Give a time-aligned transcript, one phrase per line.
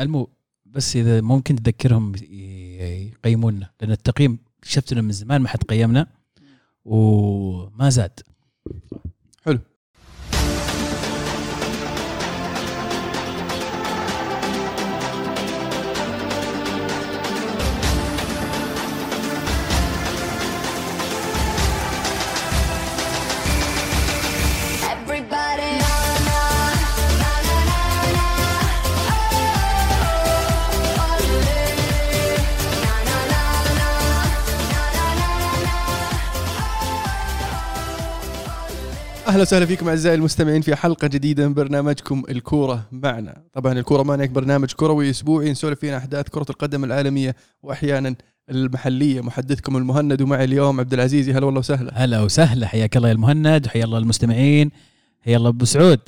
[0.00, 0.30] المو
[0.66, 6.06] بس إذا ممكن تذكرهم يقيمونا لأن التقييم شفت انه من زمان ما حد قيمنا
[6.84, 8.20] وما زاد.
[9.44, 9.58] حلو.
[39.30, 43.42] أهلا وسهلا فيكم أعزائي المستمعين في حلقة جديدة من برنامجكم الكورة معنا.
[43.52, 48.14] طبعا الكورة معنا برنامج كروي أسبوعي نسولف فيه عن أحداث كرة القدم العالمية واحيانا
[48.50, 49.20] المحلية.
[49.20, 51.28] محدثكم المهند ومعي اليوم عبد العزيز.
[51.28, 52.04] هلا والله وسهلا.
[52.04, 52.66] هلا وسهلا.
[52.66, 54.70] حياك الله يا المهند وحيا الله المستمعين
[55.20, 56.00] حيا الله أبو سعود.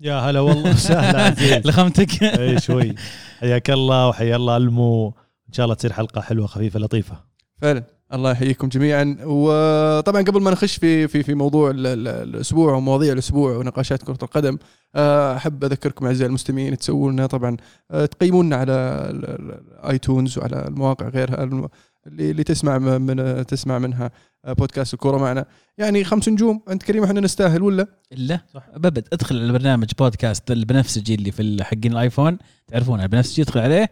[0.00, 1.66] يا هلا والله وسهلا عزيز.
[1.66, 2.22] لخمتك.
[2.22, 2.94] إي شوي.
[3.40, 5.08] حياك الله وحيا الله المو.
[5.48, 7.16] إن شاء الله تصير حلقة حلوة خفيفة لطيفة.
[7.62, 7.95] فعلا.
[8.12, 9.16] الله يحييكم جميعا.
[9.24, 14.18] وطبعا قبل ما نخش في في في موضوع ال- ال- الأسبوع ومواضيع الأسبوع ونقاشات كرة
[14.22, 14.58] القدم
[14.94, 17.56] آه، أحب أذكركم أعزائي المستمعين تسووا لنا طبعا
[17.90, 18.72] آه، تقيمونا على
[19.10, 21.68] ال- ال- الايتونز وعلى المواقع غيرها
[22.06, 24.10] اللي تسمع من تسمع منها
[24.44, 25.44] آه، بودكاست الكورة معنا.
[25.78, 28.40] يعني خمس نجوم أنت كريم إحنا نستاهل ولا؟ الا
[28.74, 32.38] أبد ادخل على البرنامج بودكاست البنفسجي اللي في حقين الآيفون.
[32.68, 33.90] تعرفون البنفسجي ادخل عليه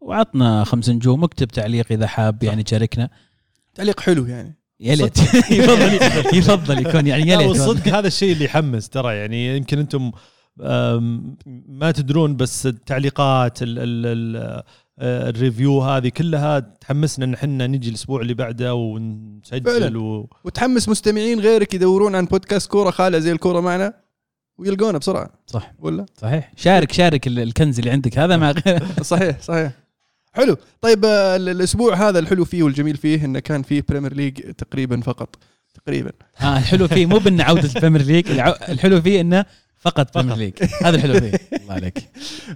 [0.00, 3.08] وعطنا خمس نجوم اكتب تعليق إذا حاب يعني تشاركنا
[3.76, 4.58] تعليق حلو يعني.
[4.80, 5.18] يا ليت.
[5.50, 5.98] يفضل
[6.38, 7.46] يفضل يكون يعني يا ليت.
[7.48, 10.12] والصدق هذا الشيء اللي يحمس ترى يعني يمكن أنتم
[11.68, 14.62] ما تدرون بس التعليقات ال ال ال
[14.98, 19.98] آه، ال review هذه كلها تحمسنا إن إحنا نجي الأسبوع اللي بعده ونسجل فعلاً.
[19.98, 20.28] و...
[20.44, 22.90] وتحمس مستمعين غيرك يدورون عن بودكاست كورة.
[22.90, 23.92] خالع زي الكورة معنا
[24.58, 25.30] ويلقونا بسرعة.
[25.46, 25.72] صح.
[25.78, 26.52] ولا؟ صحيح.
[26.56, 28.18] شارك شارك ال- الكنز اللي عندك.
[28.18, 28.82] هذا مع غير.
[29.02, 29.72] صحيح صحيح.
[30.36, 30.56] حلو.
[30.80, 35.00] طيب آه، ال- الأسبوع هذا الحلو فيه والجميل فيه إنه كان فيه Premier League تقريبا
[35.00, 35.36] فقط
[35.84, 36.12] تقريبا.
[36.36, 38.30] ها الحلو فيه مو بإنه عودة ال Premier League
[38.68, 39.44] الحلو فيه إنه
[39.78, 40.52] فقط Premier League
[40.84, 41.32] هذا الحلو فيه.
[41.62, 41.98] الله عليك.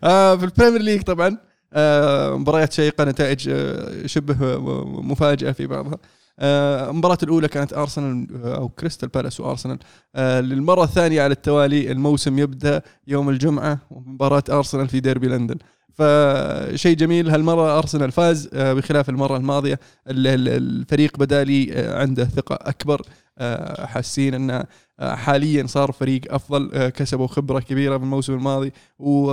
[0.05, 1.39] آه في ال Premier League طبعا
[1.73, 5.99] آه مباريات شيقة نتائج آه شبه م- مفاجئه في بعضها.
[6.39, 9.79] آه المباراة الأولى كانت أرسنال آه، أو كريستال بالاس وأرسنال
[10.15, 15.57] آه للمرة الثانية على التوالي الموسم يبدأ يوم الجمعة ومباراة أرسنال في ديربي لندن
[16.05, 17.31] فشيء جميل.
[17.31, 23.03] هالمرة أرسنال فاز آه بخلاف المرة الماضية ال- ال- الفريق بدالي آه عنده ثقة أكبر.
[23.38, 24.66] آه حاسين آه
[25.00, 26.71] حاليا صار فريق أفضل.
[26.75, 28.72] آه كسبوا خبرة كبيرة بالموسم الماضي.
[28.99, 29.31] و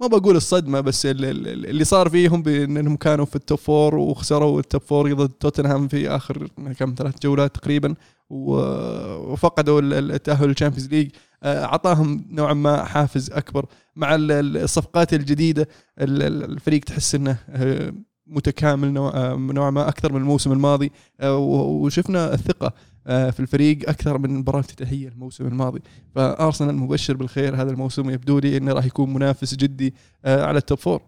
[0.00, 3.94] ما بقول الصدمة بس ال- ال- اللي صار فيهم بانهم كانوا في ال top four
[3.94, 6.48] وخسروا ال top four ضد توتنهام في آخر
[6.78, 7.94] كم ثلاث جولات تقريبا.
[8.30, 11.10] وفقدوا ال- ال- التأهل لل Champions League
[11.44, 13.66] اعطاهم نوعا ما حافز أكبر.
[13.96, 15.68] مع ال- ال- الصفقات الجديدة
[15.98, 17.92] ال- ال- الفريق تحس إنه آه،
[18.26, 20.92] متكامل آه، نوعا ما أكثر من الموسم الماضي.
[21.20, 22.72] آه، وشفنا الثقة
[23.06, 25.80] آه، في الفريق أكثر من مباراة افتتاحيه الموسم الماضي.
[26.14, 29.94] فأرسنال مبشر بالخير هذا الموسم يبدو لي إنه راح يكون منافس جدي
[30.24, 31.02] آه، على ال top four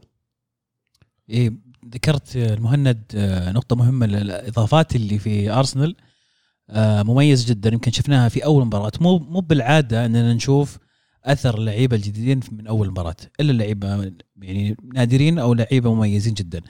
[1.30, 1.52] إيه
[1.94, 5.96] ذكرت آه، المهند آه، نقطة مهمة الإضافات اللي في أرسنال.
[5.96, 6.09] آه،
[6.76, 7.72] مميز جدا.
[7.72, 8.92] يمكن شفناها في أول مباراة.
[9.00, 10.78] مو مو بالعادة أننا نشوف
[11.24, 13.16] أثر اللعيبة الجديدين من أول مباراة.
[13.40, 16.60] إلا اللعيبة يعني نادرين أو لعيبة مميزين جدا.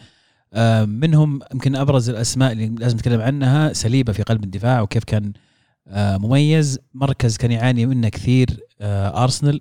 [0.54, 5.32] آه، منهم يمكن أبرز الأسماء اللي لازم نتكلم عنها سليبة في قلب الدفاع وكيف كان
[5.88, 6.78] آه، مميز.
[6.94, 9.60] مركز كان يعاني منه كثير آه، أرسنال.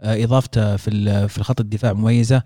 [0.00, 2.42] آه، إضافته في في خط الدفاع مميزة.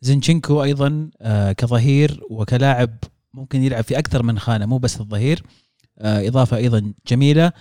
[0.00, 2.90] زينشينكو أيضا آه، كظهير وكلاعب
[3.34, 5.42] ممكن يلعب في أكثر من خانة مو بس الظهير.
[5.42, 5.65] آه،
[5.98, 7.52] إضافة أيضا جميلة.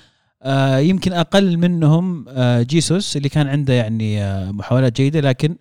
[0.44, 5.56] آه، يمكن أقل منهم آه، جيسوس اللي كان عنده يعني آه، محاولات جيدة لكن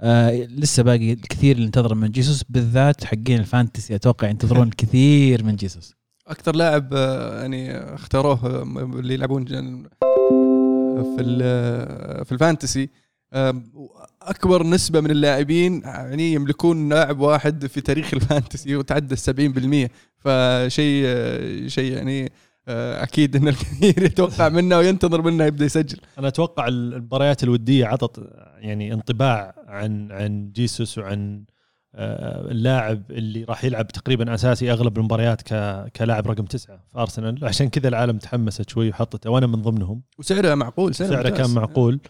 [0.00, 3.94] آه، لسه باقي الكثير اللي انتظر من جيسوس بالذات حقين ال fantasy.
[3.94, 5.94] أتوقع ينتظرون الكثير من جيسوس.
[6.26, 8.62] أكثر لاعب آه، يعني اختاروه آه،
[8.98, 9.44] اللي يلعبون
[11.16, 11.20] في
[12.24, 12.90] في ال fantasy.
[13.32, 13.62] آه،
[14.22, 19.90] أكبر نسبة من اللاعبين يعني يملكون لاعب واحد في تاريخ ال fantasy وتعدى ال 70%
[20.24, 21.06] فشيء
[21.68, 22.32] شيء يعني
[22.68, 25.98] آه، أكيد إن الكثير يتوقع منه وينتظر منه يبدأ يسجل.
[26.18, 31.44] أنا أتوقع المباريات الودية عطت يعني انطباع عن عن جيسوس وعن
[31.94, 37.44] آه، اللاعب اللي راح يلعب تقريبا أساسي أغلب المباريات ك- كلاعب رقم تسعة في أرسنال.
[37.44, 40.02] عشان كذا العالم تحمست شوي وحطته وأنا من ضمنهم.
[40.18, 41.28] وسعره معقول سعره, سعره.
[41.28, 42.00] كان معقول.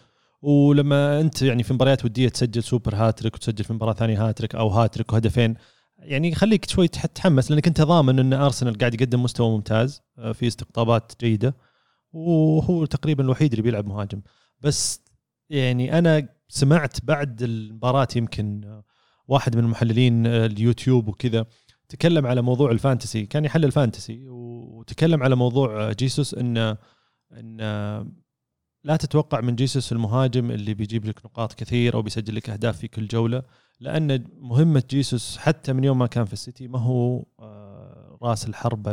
[0.42, 4.68] ولما أنت يعني في مباريات ودية تسجل super hat-trick وتسجل في مباراة ثانية هاتريك أو
[4.68, 5.54] هاتريك وهدفين
[6.04, 10.32] يعني يخليك شوي تح- تتحمس لأنك أنت ضامن أن أرسنال قاعد يقدم مستوى ممتاز آه،
[10.32, 11.54] في استقطابات جيدة
[12.12, 14.20] وهو تقريبا الوحيد اللي بيلعب مهاجم.
[14.60, 15.00] بس
[15.50, 18.84] يعني أنا سمعت بعد المباراة يمكن آه،
[19.28, 21.46] واحد من المحللين آه، اليوتيوب وكذا
[21.88, 26.76] تكلم على موضوع ال fantasy كان يحلل fantasy وتكلم على موضوع جيسوس إن
[27.32, 27.56] إن
[28.84, 32.88] لا تتوقع من جيسوس المهاجم اللي بيجيب لك نقاط كثير أو بيسجل لك أهداف في
[32.88, 33.42] كل جولة.
[33.80, 38.92] لأن مهمة جيسوس حتى من يوم ما كان في السيتي ما هو آه، راس الحربه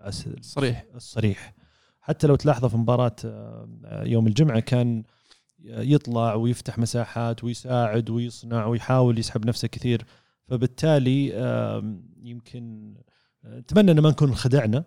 [0.00, 0.84] الصريح.
[0.94, 1.54] الصريح.
[2.00, 5.04] حتى لو تلاحظوا في مباراة آه، يوم الجمعة كان
[5.64, 10.04] يطلع ويفتح مساحات ويساعد ويصنع ويحاول يسحب نفسه كثير.
[10.46, 11.28] فبالتالي
[12.22, 12.94] يمكن
[13.44, 14.84] أتمنى إن ما نكون خدعنا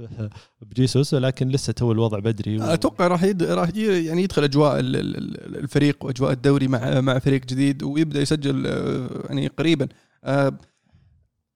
[0.70, 2.62] بجيسوس ولكن لسه تو الوضع بدري و...
[2.62, 3.42] أتوقع راح يد...
[3.42, 9.46] راح يعني يدخل أجواء الفريق وأجواء الدوري مع مع فريق جديد ويبدأ يسجل آه، يعني
[9.46, 9.88] قريبا.
[10.24, 10.58] آه،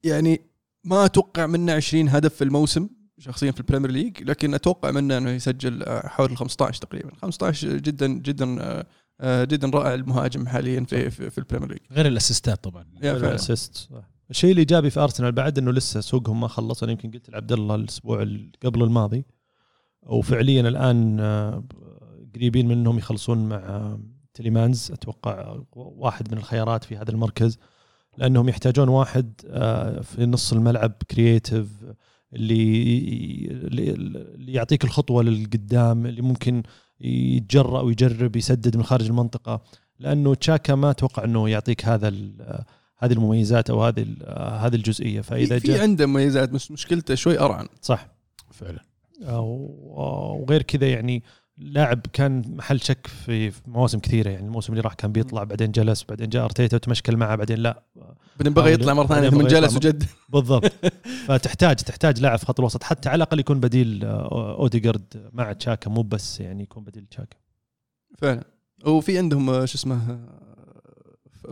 [0.04, 0.40] يعني
[0.84, 2.88] ما أتوقع منه 20 هدف في الموسم
[3.18, 7.10] شخصيا في ال Premier League لكن أتوقع منه إنه يسجل آه، حول 15 تقريبا.
[7.22, 8.84] 15 جدا جدا
[9.22, 11.80] جدا رائع المهاجم حاليا في في, في ال Premier League.
[11.90, 12.84] غير ال assistات طبعا.
[13.02, 13.88] غير ال assist
[14.30, 17.74] الشيء الإيجابي في أرسنال بعد إنه لسه سوقهم ما خلص أنا يمكن قلت لعبد الله
[17.74, 18.26] الأسبوع
[18.64, 19.24] قبل الماضي.
[20.02, 21.64] وفعليا الآن آه،
[22.34, 23.98] قريبين من انهم يخلصون مع
[24.34, 27.58] تليمانز أتوقع واحد من الخيارات في هذا المركز
[28.18, 31.66] لأنهم يحتاجون واحد آه، في نص الملعب كرييتيف
[32.32, 33.46] اللي
[34.34, 36.62] اللي يعطيك الخطوة للقدام اللي ممكن
[37.00, 39.60] يتجرأ ويجرب يسدد من خارج المنطقة.
[39.98, 42.08] لأنه تشاكا ما أتوقع إنه يعطيك هذا
[43.00, 44.06] هذه المميزات أو هذه
[44.36, 45.20] هذه الجزئية.
[45.20, 47.68] فإذا في عنده مميزات بس مشكلته شوي أرعن.
[47.82, 48.08] صح.
[48.52, 48.80] فعلا.
[49.28, 51.22] وغير كذا يعني
[51.58, 54.30] لاعب كان محل شك في مواسم كثيرة.
[54.30, 57.82] يعني الموسم اللي راح كان بيطلع بعدين جلس بعدين جاء أرتيتا وتمشكل معه بعدين لا.
[58.36, 60.04] بعدين بغى يطلع مرة ثانية ثم جلس وجدد.
[60.32, 60.72] بالضبط.
[61.26, 62.82] فتحتاج تحتاج لاعب في خط الوسط.
[62.82, 65.90] حتى على الأقل يكون بديل آه، اوديجارد مع تشاكا.
[65.90, 67.36] مو بس يعني يكون بديل تشاكا.
[68.18, 68.44] فعلا.
[68.86, 70.20] وفي عندهم آه، شو اسمه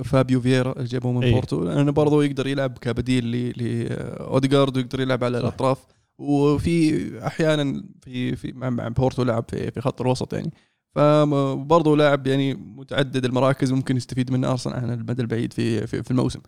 [0.04, 1.32] فابيو فييرا جابوه من أيه.
[1.32, 1.64] بورتو.
[1.64, 5.86] لأنه برضه يقدر يلعب كبديل لاوديجارد ويقدر يلعب على الأطراف.
[6.18, 10.52] وفي أحيانا في في مع بورتو لعب في في خط الوسط يعني.
[10.94, 16.10] فبرضه لاعب يعني متعدد المراكز ممكن يستفيد منه أرسنال على المدى البعيد في في, في
[16.10, 16.40] الموسم.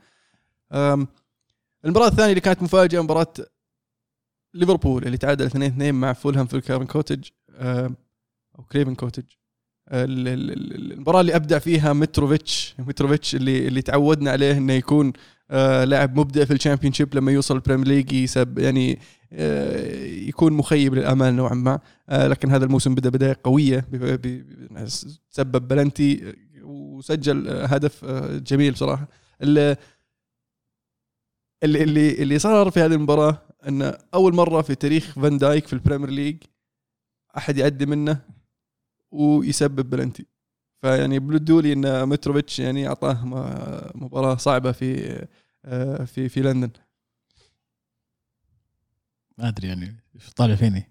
[1.84, 3.34] المباراة الثانية اللي كانت مفاجأة مباراة
[4.54, 5.54] ليفربول اللي تعادل 2-2
[5.92, 7.28] مع فولهام في الكرافن كوتج.
[8.58, 9.24] أو كريفن كوتج.
[9.92, 12.74] المباراة اللي ابدع فيها متروفيتش.
[12.78, 15.12] متروفيتش اللي اللي تعودنا عليه إنه يكون
[15.50, 18.98] آه لاعب مبدع في ال Championship لما يوصل ال Premier League يسب يعني
[19.32, 21.78] آه يكون مخيب للامال نوعا ما.
[22.08, 23.84] آه لكن هذا الموسم بدأ بداية قوية
[25.30, 28.04] سبب بلنتي وسجل هدف
[28.34, 29.08] جميل بصراحة.
[29.42, 29.76] اللي
[31.64, 35.77] اللي اللي صار في هذه المباراة انه أول مرة في تاريخ فان دايك في ال
[35.77, 36.36] Premier League
[37.36, 38.20] أحد يعدي منه
[39.10, 40.26] ويسبب بلنتي.
[40.82, 43.24] فيعني بلدوا لي إن متروفيتش يعني أعطاه
[43.94, 45.18] مباراة صعبة في
[45.64, 46.70] آه، في في لندن.
[49.38, 49.96] ما أدري يعني
[50.36, 50.90] طالع فيني.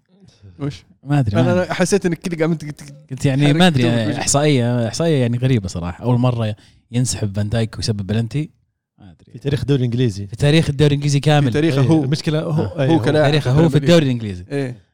[0.60, 5.20] وش؟ ما أدري أنا حسيت إنك كذا قامت قلت يعني ما أدري يعني إحصائية إحصائية
[5.20, 6.04] يعني غريبة صراحة.
[6.04, 6.56] أول مرة
[6.90, 8.50] ينسحب فان دايك ويسبب بلنتي.
[8.98, 9.32] ما أدري.
[9.32, 10.26] في تاريخ الدوري الإنجليزي.
[10.26, 11.46] في تاريخ الدوري الإنجليزي كامل.
[11.46, 12.04] في تاريخه هو.
[12.04, 12.50] المشكلة هو.
[12.50, 13.04] هو أيوه.
[13.04, 13.24] كلاعب.
[13.24, 14.44] تاريخه هو في الدوري الإنجليزي.
[14.50, 14.89] إيه.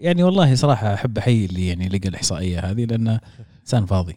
[0.00, 3.20] يعني والله صراحة أحب أحيي اللي يعني لقى الإحصائية هذه لأنه
[3.60, 4.16] إنسان فاضي.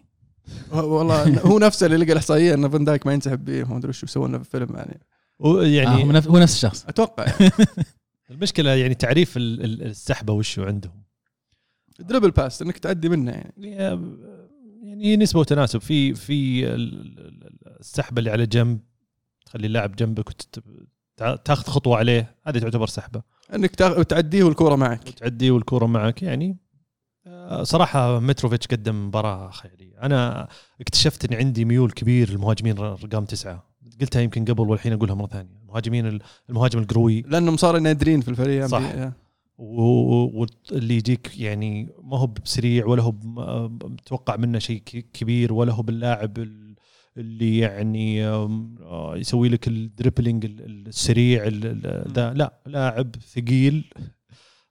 [0.71, 4.03] والله هو نفسه اللي لقى الإحصائية إن فان دايك ما ينسحب به ما أدري وش
[4.03, 4.99] يسوون لنا في الفيلم يعني.
[5.75, 6.85] يعني آه هو نفس الشخص.
[6.87, 7.25] أتوقع.
[7.25, 7.51] يعني.
[8.31, 11.03] المشكلة يعني تعريف السحبة وشو عندهم.
[11.99, 13.53] دربل باس إنك تعدي منه يعني.
[14.83, 15.79] يعني نسبة وتناسب.
[15.79, 16.65] في في
[17.79, 18.79] السحبة اللي على جنب
[19.45, 20.29] تخلي اللاعب جنبك
[21.21, 23.21] وتاخذ خطوة عليه هذه تعتبر سحبة.
[23.55, 23.75] انك
[24.09, 25.09] تعديه والكوره معك.
[25.09, 26.57] تعديه والكوره معك يعني
[27.27, 30.01] آه، صراحة متروفيتش قدم مباراة خيالية.
[30.01, 30.47] أنا
[30.81, 33.73] اكتشفت اني عندي ميول كبير للمهاجمين رقم تسعة.
[34.01, 35.59] قلتها يمكن قبل والحين أقولها مرة ثانية.
[35.63, 36.19] المهاجمين
[36.49, 37.21] المهاجم القروي.
[37.21, 38.65] لأنهم صاروا نادرين في الفريق.
[38.65, 38.93] صح.
[39.57, 43.13] واللي يجيك يعني ما هو بسريع ولا هو
[43.83, 44.81] متوقع منه شيء
[45.13, 46.33] كبير ولا هو باللاعب
[47.17, 51.47] اللي يعني آه، يسوي لك ال dribbling السريع
[52.07, 53.93] ذا لا لاعب ثقيل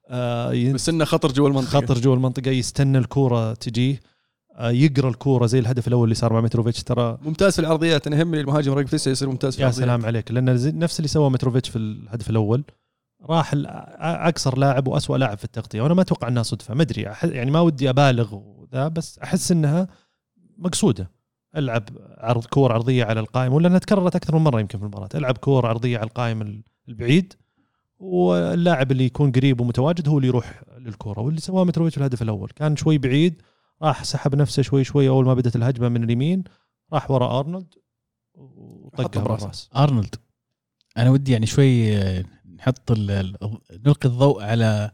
[0.08, 1.80] آه، بس إنه خطر جوا المنطقة.
[1.80, 4.00] خطر جوا المنطقة يستنى الكورة تجيه
[4.54, 8.16] آه، يقرأ الكورة زي الهدف الأول اللي صار مع متروفيتش ترى ممتاز في العرضيات أنا
[8.16, 10.30] يهمني المهاجم رقم تسعة يصير ممتاز في يا سلام عليك.
[10.30, 12.64] لأن نفس اللي سواه متروفيتش في الهدف الأول
[13.22, 13.52] راح
[14.00, 17.60] أقصر لاعب واسوء لاعب في التغطية وأنا ما أتوقع إنها صدفة ما أدري يعني ما
[17.60, 19.88] ودي أبالغ وذا بس أحس إنها
[20.58, 21.10] مقصودة.
[21.56, 25.08] ألعب عرض كور عرضية على القائم ولا إنها تكررت أكثر من مرة يمكن في المباراة.
[25.14, 27.32] ألعب كور عرضية على القائم البعيد
[27.98, 32.50] واللاعب اللي يكون قريب ومتواجد هو اللي يروح للكورة واللي سواه متروفيتش في الهدف الأول.
[32.56, 33.42] كان شوي بعيد
[33.82, 36.44] راح سحب نفسه شوي شوي أول ما بدأت الهجمة من اليمين
[36.92, 37.74] راح ورا أرنولد
[38.34, 39.40] وطقها براسه.
[39.40, 39.70] بالراس.
[39.76, 40.14] أرنولد
[40.98, 42.24] أنا ودي يعني شوي آه،
[42.56, 42.92] نحط
[43.86, 44.90] نلقي الضوء على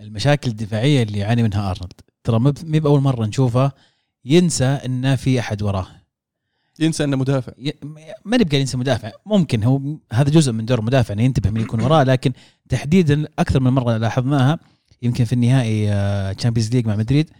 [0.00, 2.00] المشاكل الدفاعية اللي يعاني منها أرنولد.
[2.24, 3.72] ترى مو بأول مرة نشوفه
[4.28, 5.86] ينسى انه في أحد وراه.
[6.80, 7.52] ينسى إنه مدافع.
[7.58, 7.72] ي-
[8.24, 9.10] ما نبقى ينسى مدافع.
[9.26, 9.80] ممكن هو
[10.12, 12.32] هذا جزء من دور المدافع إنه ينتبه من يكون وراه لكن
[12.68, 14.58] تحديدا أكثر من مرة لاحظناها
[15.02, 17.30] يمكن في النهائي Champions League مع مدريد.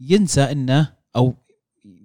[0.00, 1.34] ينسى إنه أو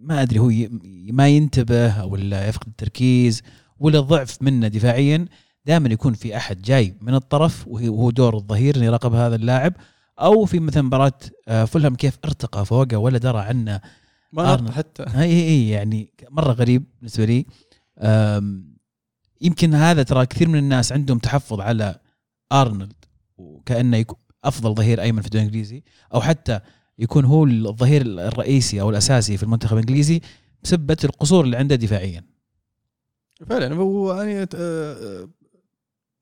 [0.02, 0.70] ما أدري هو ي-
[1.12, 3.42] ما ينتبه أو ولا يفقد التركيز
[3.80, 5.26] ولا ضعف منه دفاعيا
[5.66, 9.74] دائما يكون في أحد جاي من الطرف وهو دور الظهير إنه يراقب هذا اللاعب.
[10.20, 11.14] أو في مثلا مباراة
[11.48, 13.82] آه، فولهام كيف ارتقى فوقه ولا درى عنه
[14.32, 14.72] ما أرنولد.
[14.74, 17.46] حتى إي إي يعني مرة غريب بالنسبة لي
[19.42, 22.00] يمكن هذا ترى كثير من الناس عندهم تحفظ على
[22.52, 22.94] أرنولد
[23.38, 26.60] وكأنه يكون أفضل ظهير أيمن في الدوري الإنجليزي أو حتى
[27.00, 30.22] يكون هو الظهير الرئيسي أو الأساسي في المنتخب الإنجليزي
[30.64, 32.24] بسبه القصور اللي عنده دفاعيا
[33.50, 35.30] فعلا هو يعني آه، آه،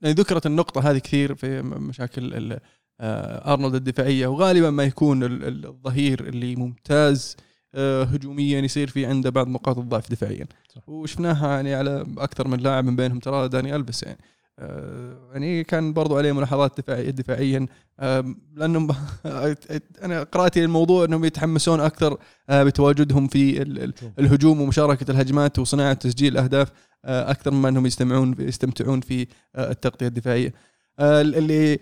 [0.01, 2.57] يعني ذكرت النقطة هذه كثير في مشاكل
[2.99, 7.44] آه، أرنولد الدفاعية وغالبا ما يكون ال- ال- الظهير اللي ممتاز آه،
[8.03, 10.45] هجوميا يصير في عنده بعض نقاط الضعف دفاعيا.
[10.87, 14.17] وشفناها يعني على أكثر من لاعب من بينهم ترى داني البس يعني.
[14.59, 17.67] آه، يعني كان برضو عليه ملاحظات دفاعية دفاعيا.
[18.55, 18.87] لأنهم
[20.03, 22.17] أنا قراتي الموضوع إنهم يتحمسون أكثر
[22.49, 26.71] آه، بتواجدهم في ال- ال- الهجوم ومشاركة الهجمات وصناعة تسجيل الأهداف
[27.05, 30.53] آه، أكثر مما إنهم يستمعون يستمتعون في آه، التغطية الدفاعية.
[30.99, 31.79] آه، اللي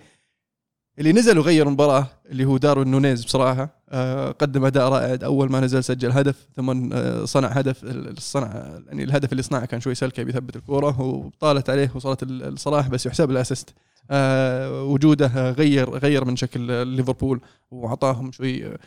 [0.99, 5.59] اللي نزل وغير المباراة اللي هو داروين نونيز بصراحة آه، قدم أداء رائع أول ما
[5.59, 8.47] نزل سجل هدف ثم آه، صنع هدف الصنع
[8.87, 13.05] يعني الهدف اللي صنعه كان شوي سلكه بيثبت الكورة وطالت عليه وصلت ال- الصلاح بس
[13.05, 13.73] يحسب له assist
[14.11, 18.77] آه، وجوده غير غير من شكل ليفربول وأعطاهم شوي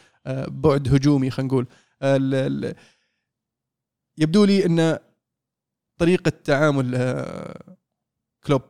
[0.49, 1.67] بعد هجومي خلينا نقول.
[4.19, 4.99] يبدو لي إن
[5.99, 7.15] طريقة تعامل
[8.47, 8.63] كلوب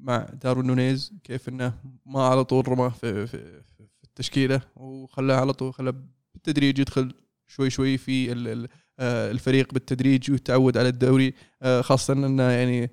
[0.00, 1.74] مع داروين نونيز كيف إنه
[2.06, 5.94] ما على طول رماه في, في, في التشكيلة وخلاه على طول خلاه
[6.34, 7.14] بالتدريج يدخل
[7.46, 8.32] شوي شوي في
[8.98, 11.34] آه، الفريق بالتدريج ويتعود على الدوري.
[11.62, 12.90] آه، خاصة إنه يعني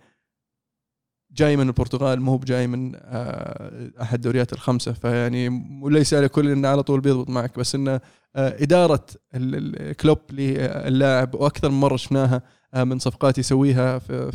[1.32, 4.94] جاي من البرتغال مو بجاي من آه، أحد الدوريات الخمسة.
[4.94, 5.50] فيعني
[5.82, 8.00] وليس على كل إنه على طول بيضبط معك بس إنه
[8.36, 9.06] إدارة
[9.36, 12.42] ال- ال- كلوب للاعب وأكثر من مرة شفناها
[12.76, 14.32] من صفقات يسويها في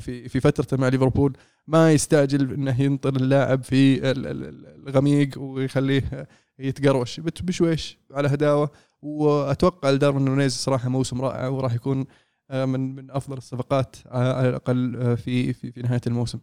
[0.00, 1.36] في في فترته مع ليفربول.
[1.70, 6.26] ما يستعجل إنه ينطر اللاعب في ال- ال- ال- الغميق ويخليه
[6.58, 7.20] يتقروش.
[7.20, 8.70] بشويش على هداوة.
[9.02, 12.06] وأتوقع داروين نونيز صراحة موسم رائع وراح يكون
[12.50, 16.38] آه، من من أفضل الصفقات آه، على الأقل آه، في في في نهاية الموسم.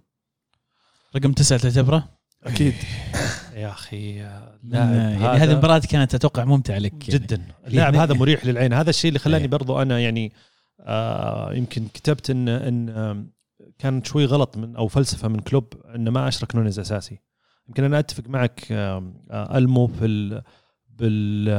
[1.15, 2.09] رقم تسعة تعتبره؟
[2.43, 2.73] أكيد.
[3.55, 7.25] يا أخي يعني هذه المباراة كانت أتوقع ممتعة لك يعني.
[7.25, 7.41] جدا.
[7.67, 8.73] اللاعب يعني- هذا مريح للعين.
[8.73, 9.49] هذا الشيء اللي خلاني إيه.
[9.49, 10.31] برضو أنا يعني
[10.79, 12.89] آه يمكن كتبت ان إن
[13.79, 17.19] كان شوي غلط من أو فلسفة من كلوب إنه ما أشرك نونيز أساسي.
[17.67, 20.43] يمكن أنا أتفق معك آه ألمو في ال
[20.89, 21.49] بال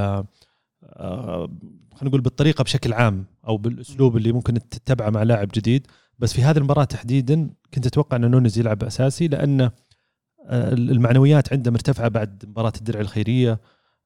[0.82, 1.46] آه،
[1.94, 5.86] خلينا نقول بالطريقة بشكل عام أو بالأسلوب اللي ممكن تتبعه مع لاعب جديد.
[6.18, 11.70] بس في هذه المباراة تحديدا كنت أتوقع إن نونيز يلعب أساسي لأن آه، المعنويات عنده
[11.70, 13.60] مرتفعة بعد مباراة الدرع الخيرية.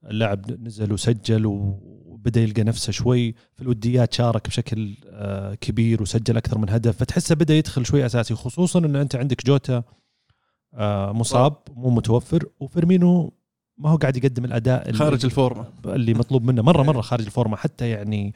[0.04, 1.47] اللاعب نزل وسجل
[2.23, 6.97] وبدا يلقى نفسه شوي في الوديات شارك بشكل آه، كبير وسجل أكثر من هدف.
[6.97, 9.83] فتحسه بدأ يدخل شوي أساسي خصوصا ان أنت عندك جوتا
[10.75, 13.33] آه، مصاب مو متوفر وفيرمينو
[13.79, 15.67] ما هو قاعد يقدم الأداء خارج الفورمة.
[15.87, 16.62] اللي مطلوب منه.
[16.62, 17.57] مرة مرة خارج الفورمة.
[17.57, 18.35] حتى يعني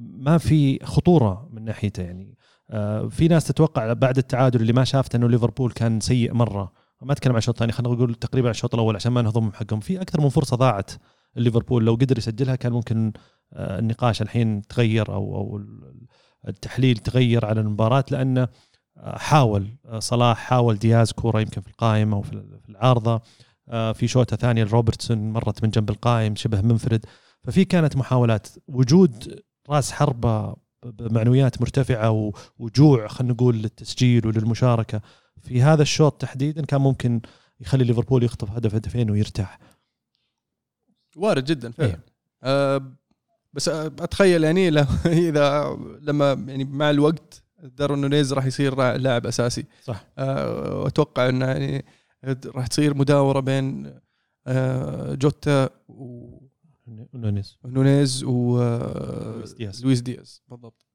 [0.00, 2.36] ما في خطورة من ناحيته يعني.
[2.70, 6.72] آه، في ناس تتوقع بعد التعادل اللي ما شافته إنه ليفربول كان سيء مرة.
[7.02, 9.80] ما أتكلم عن الشوط الثاني خلينا نقول تقريبا الشوط الأول عشان ما نهضم حقهم.
[9.80, 10.90] في أكثر من فرصة ضاعت.
[11.36, 13.12] ليفربول لو قدر يسجلها كان ممكن
[13.52, 15.60] آه، النقاش الحين تغير أو أو
[16.48, 18.48] التحليل تغير على المباراة لأنه
[18.96, 23.20] آه، حاول آه، صلاح حاول دياز كورة يمكن في القائم أو في العارضة
[23.94, 27.06] في شوطة ثانية لروبرتسون مرت من جنب القائم شبه منفرد.
[27.42, 29.40] ففي كانت محاولات وجود
[29.70, 35.00] راس حربة بمعنويات مرتفعة وجوع خلينا نقول للتسجيل وللمشاركة
[35.40, 37.20] في هذا الشوط تحديدا كان ممكن
[37.60, 39.58] يخلي ليفربول يخطف هدف هدفين ويرتاح.
[41.16, 42.04] وارد جدا فعلا إيه.
[42.42, 42.92] آه
[43.52, 49.26] بس آه، أتخيل يعني لو إذا لما يعني مع الوقت دارون نونيز راح يصير لاعب
[49.26, 50.04] أساسي صح.
[50.18, 51.84] آه وأتوقع انه يعني
[52.46, 53.94] راح تصير مداورة بين
[54.46, 55.70] آه جوتا
[57.14, 59.82] نونيز ونونيز لويس دياز.
[59.82, 60.86] ولويس دياز بالضبط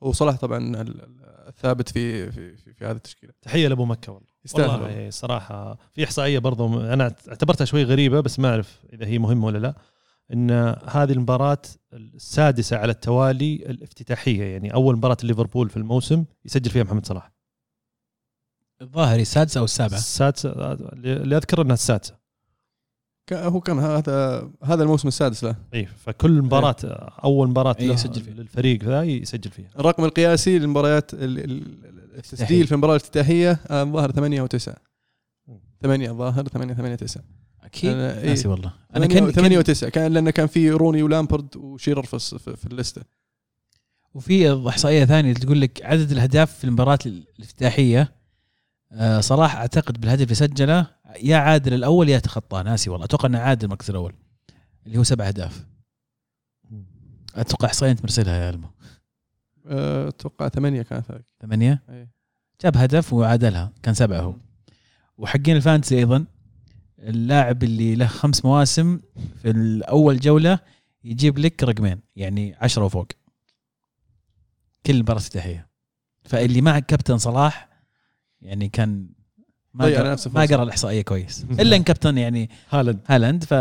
[0.00, 3.32] وصلاح طبعا ال- ال- الثابت في في في, في هذه التشكيلة.
[3.42, 4.28] تحية لأبو مكة والله.
[4.44, 4.70] يستاهل.
[4.70, 9.18] والله إيه، صراحة في إحصائية برضو أنا اعتبرتها شوي غريبة بس ما أعرف إذا هي
[9.18, 9.74] مهمة ولا لا.
[10.32, 10.50] إن
[10.86, 11.58] هذه المباراة
[11.92, 17.32] السادسة على التوالي الافتتاحية يعني أول مباراة ليفربول في الموسم يسجل فيها محمد صلاح.
[18.82, 19.96] الظاهر السادسة أو السابعة.
[19.98, 22.17] السادسة اللي أذكر إنها السادسة.
[23.32, 25.56] هو كان هذا هذا الموسم السادس له.
[25.74, 26.76] اي فكل مباراة
[27.24, 28.34] أول مباراة إيه، يسجل فيها.
[28.34, 29.68] للفريق ذا يسجل فيها.
[29.78, 31.62] الرقم القياسي للمباريات ال- ال-
[32.16, 34.76] التسجيل في المباراه الافتتاحية آه، الظاهر 8 أو 9
[35.82, 37.22] 8 الظاهر 8 8 9
[37.64, 37.90] أكيد.
[37.92, 38.28] أنا- إيه.
[38.28, 38.72] ناسي والله.
[38.96, 42.36] أنا 8 كان 8 كان- و9 كان لأنه كان في روني ولامبرد وشيرر في الص-
[42.36, 43.02] في, في اللسته
[44.14, 48.12] وفي إحصائية ثانية تقول لك عدد الأهداف في المباراة الافتتاحية
[48.92, 50.86] آه، صلاح أعتقد بالهدف اللي سجله
[51.16, 53.04] يا عادل الأول يا تخطاه ناسي والله.
[53.04, 54.14] أتوقع إنه عادل المركز الأول
[54.86, 55.66] اللي هو سبع أهداف.
[57.34, 58.68] أتوقع إحصائية أنت مرسلها يا ألمو.
[59.66, 61.24] آه، أتوقع 8 كانت هذيك.
[61.40, 62.10] ثمانية؟ إيه.
[62.62, 63.72] جاب هدف وعادلها.
[63.82, 64.34] كان سبعة هو.
[65.18, 66.24] وحقين الفانتسي أيضا
[66.98, 69.00] اللاعب اللي له خمس مواسم
[69.42, 70.58] في الأول جولة
[71.04, 73.06] يجيب لك رقمين يعني عشرة وفوق.
[74.86, 75.68] كل مباراة افتتاحيه
[76.24, 77.68] فاللي معك كابتن صلاح
[78.40, 79.08] يعني كان
[79.78, 80.46] ما ضيع قرا نفسه ما.
[80.46, 81.46] قرأ الإحصائية كويس.
[81.50, 83.00] إلا إن كابتن يعني هالاند.
[83.06, 83.54] هالاند ف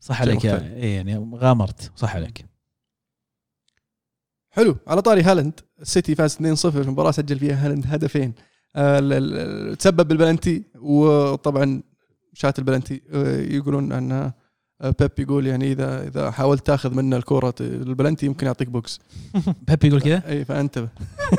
[0.00, 0.46] صح عليك.
[0.46, 1.92] إيه يعني غامرت.
[1.96, 2.44] صح عليك.
[4.50, 4.76] حلو.
[4.86, 8.34] على طاري هالاند السيتي فاز 2-0 في مباراة سجل فيها هالاند هدفين.
[8.76, 11.82] آه، تسبب بالبلنتي وطبعا
[12.32, 17.54] شات البلنتي آه، يقولون أن آه، بيب يقول يعني اذا إذا حاولت تأخذ منه الكرة
[17.60, 19.00] البلنتي يمكن يعطيك بوكس.
[19.68, 20.88] بيب يقول كذا؟ اي فأنتبه.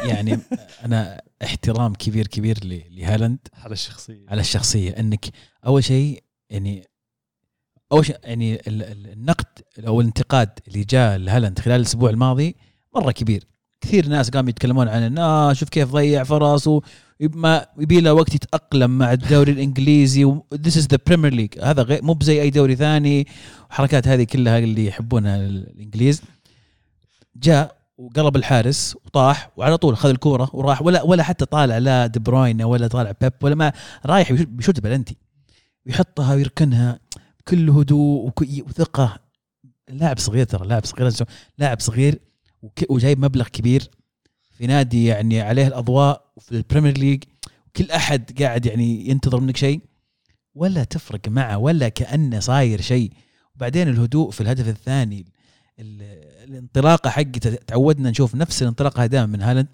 [0.03, 0.39] يعني
[0.85, 2.57] أنا احترام كبير كبير
[2.91, 4.25] لهالاند على الشخصية.
[4.29, 5.25] على الشخصية انك
[5.65, 6.87] أول شيء يعني
[7.91, 9.45] أول شيء يعني ال- ال- النقد
[9.87, 12.55] أو الانتقاد اللي جاء لهالاند خلال الأسبوع الماضي
[12.95, 13.43] مرة كبير.
[13.81, 18.35] كثير ناس قاموا يتكلمون عن إنه آه شوف كيف ضيع فرص وما يبي له وقت
[18.35, 22.75] يتأقلم مع الدوري الإنجليزي this is the Premier League هذا غير مو بزي أي دوري
[22.75, 23.27] ثاني.
[23.69, 26.21] وحركات هذه كلها اللي يحبونها الإنجليز.
[27.35, 30.81] جاء وقلب الحارس وطاح وعلى طول خذ الكورة وراح.
[30.81, 33.73] ولا ولا حتى طالع لا دي بروين ولا طالع بيب ولا ما
[34.05, 35.15] رايح بيشوت- بلنتي
[35.85, 36.99] ويحطها ويركنها
[37.39, 39.19] بكل هدوء وثقة.
[39.89, 41.11] لاعب صغير ترى لاعب صغير
[41.57, 42.19] لاعب صغير
[42.89, 43.89] وجايب مبلغ كبير
[44.51, 47.23] في نادي يعني عليه الأضواء وفي ال Premier League
[47.67, 49.81] وكل أحد قاعد يعني ينتظر منك شيء.
[50.55, 53.11] ولا تفرق معه ولا كأنه صاير شيء.
[53.55, 55.25] وبعدين الهدوء في الهدف الثاني
[55.79, 59.67] ال- الانطلاقة حقته تعودنا نشوف نفس الانطلاقة دائما من هالاند.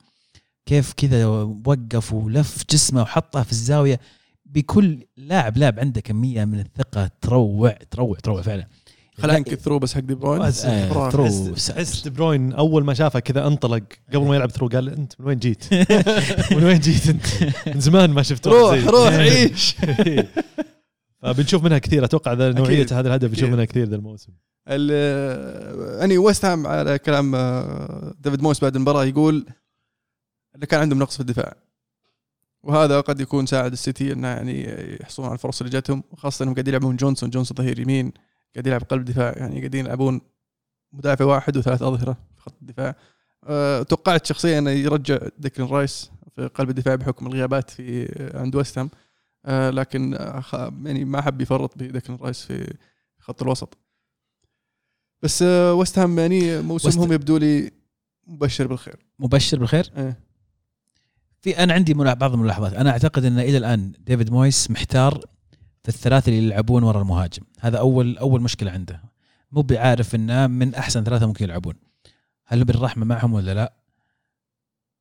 [0.65, 1.25] كيف كذا
[1.65, 3.99] وقف ولف جسمه وحطها في الزاوية.
[4.45, 7.09] بكل لاعب لاعب عنده كمية من الثقة.
[7.21, 8.67] تروع تروع تروع فعلا.
[9.17, 10.41] خلينا ننكر through بس حق دي بروين.
[10.41, 11.09] بس- آه،.
[11.09, 11.27] through
[12.03, 13.83] دي بروين أول ما شافه كذا انطلق
[14.13, 15.73] قبل ما يلعب through قال أنت من وين جيت؟
[16.55, 17.25] من وين جيت أنت؟
[17.67, 18.87] من زمان ما شفت روح.
[18.87, 19.75] روح عيش.
[21.21, 22.05] فبنشوف منها كثير.
[22.05, 22.85] أتوقع ذا نوعية.
[22.91, 23.49] هذا الهدف بنشوف.
[23.49, 24.31] منها كثير ذا الموسم.
[24.67, 29.45] يعني ويست هام على كلام آه، ديفيد مويس بعد المباراة يقول
[30.55, 31.55] إنه كان عندهم نقص في الدفاع.
[32.63, 34.65] وهذا قد يكون ساعد السيتي إنه يعني
[35.01, 36.03] يحصلون على الفرص اللي جاتهم.
[36.11, 37.29] وخاصه إنهم قاعدين يلعبون جونسون.
[37.29, 38.11] جونسون ظهير يمين
[38.55, 39.33] قاعد يلعب قلب دفاع.
[39.37, 40.21] يعني قاعدين يلعبون
[40.91, 42.95] مدافع واحد وثلاث أظهرة في خط الدفاع.
[43.43, 48.77] أه توقعت شخصيا إنه يرجع ديكلين رايس في قلب الدفاع بحكم الغيابات في عند ويست
[48.77, 48.89] هام
[49.71, 52.73] لكن آه، يعني ما حب يفرط بديكلين رايس في
[53.19, 53.84] خط الوسط.
[55.21, 57.71] بس آه، ويست هام يعني موسمهم وست- يبدو لي
[58.27, 58.95] مبشر بالخير.
[59.19, 60.19] مبشر بالخير؟ إيه.
[61.41, 62.73] في أنا عندي بعض الملاحظات.
[62.73, 65.19] أنا أعتقد إن إلى الآن ديفيد مويس محتار
[65.83, 67.43] في الثلاثة اللي يلعبون ورا المهاجم.
[67.59, 69.01] هذا أول أول مشكلة عنده.
[69.51, 71.73] مو بعارف إنه من أحسن ثلاثة ممكن يلعبون.
[72.45, 73.73] هل بن رحمة معهم ولا لا؟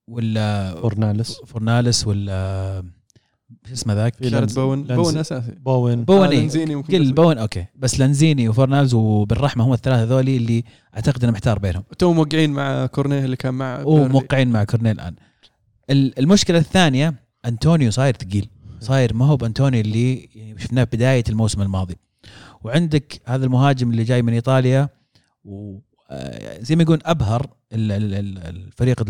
[0.09, 2.85] ولا فورناليس فورناليس ولا
[3.67, 5.53] شو اسمه ذاك؟ في لانز- بون لانز- بون أساسي.
[5.65, 6.31] بوين بون آه،.
[6.31, 7.65] لانزيني ممكن قل بون أوكي.
[7.77, 10.65] بس لانزيني وفورنالز وبن رحمة هم الثلاثة ذولي اللي
[10.97, 11.83] أعتقد إنه محتار بينهم.
[11.99, 13.83] تو موقعين مع كورنيه اللي كان مع.
[13.85, 15.15] وموقعين مع كورنيه الآن.
[15.91, 17.15] ال- المشكلة الثانية
[17.47, 18.49] انطونيو صاير ثقيل.
[18.81, 21.97] صاير ما هو بانطونيو اللي يعني شفناه بداية الموسم الماضي.
[22.65, 24.89] وعندك هذا المهاجم اللي جاي من إيطاليا
[25.45, 29.03] وزي ما يقولون أبهر ال- ال- ال- الفريق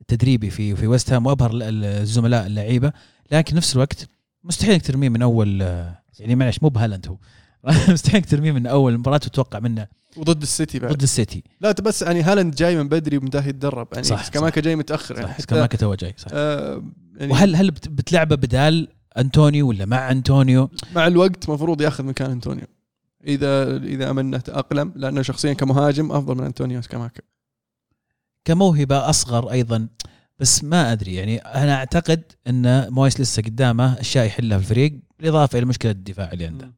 [0.00, 2.92] التدريبي في في ويست هام وأبهر ال- ال- الزملاء اللعيبة.
[3.32, 4.08] لكن نفس الوقت
[4.44, 5.60] مستحيل إنك ترميه من أول
[6.18, 7.16] يعني معلش مو بهالاند هو.
[7.92, 9.86] مستحيل إنك ترميه من أول مباراة وتتوقع منه.
[10.16, 10.92] وضد السيتي بعد.
[10.92, 11.42] ضد السيتي.
[11.60, 15.14] لا بس يعني هالاند جاي من بدري ومنتهي يتدرب يعني صح، سكاماكا جاي متأخر.
[15.20, 16.28] يعني صح كمان تو جاي صح.
[16.32, 16.82] آه
[17.16, 22.30] يعني وهل هل بت- بتلعبه بدال انطونيو ولا مع انطونيو مع الوقت مفروض ياخذ مكان
[22.30, 22.64] انطونيو
[23.26, 27.22] إذا إذا أمنه تأقلم لأنه شخصيا كمهاجم أفضل من انطونيو سكاماكا
[28.46, 29.88] كموهبة أصغر أيضا.
[30.38, 35.58] بس ما أدري يعني أنا أعتقد إن مويس لسه قدامه أشياء يحلها في الفريق بالإضافة
[35.58, 36.72] إلى مشكلة الدفاع اللي عنده.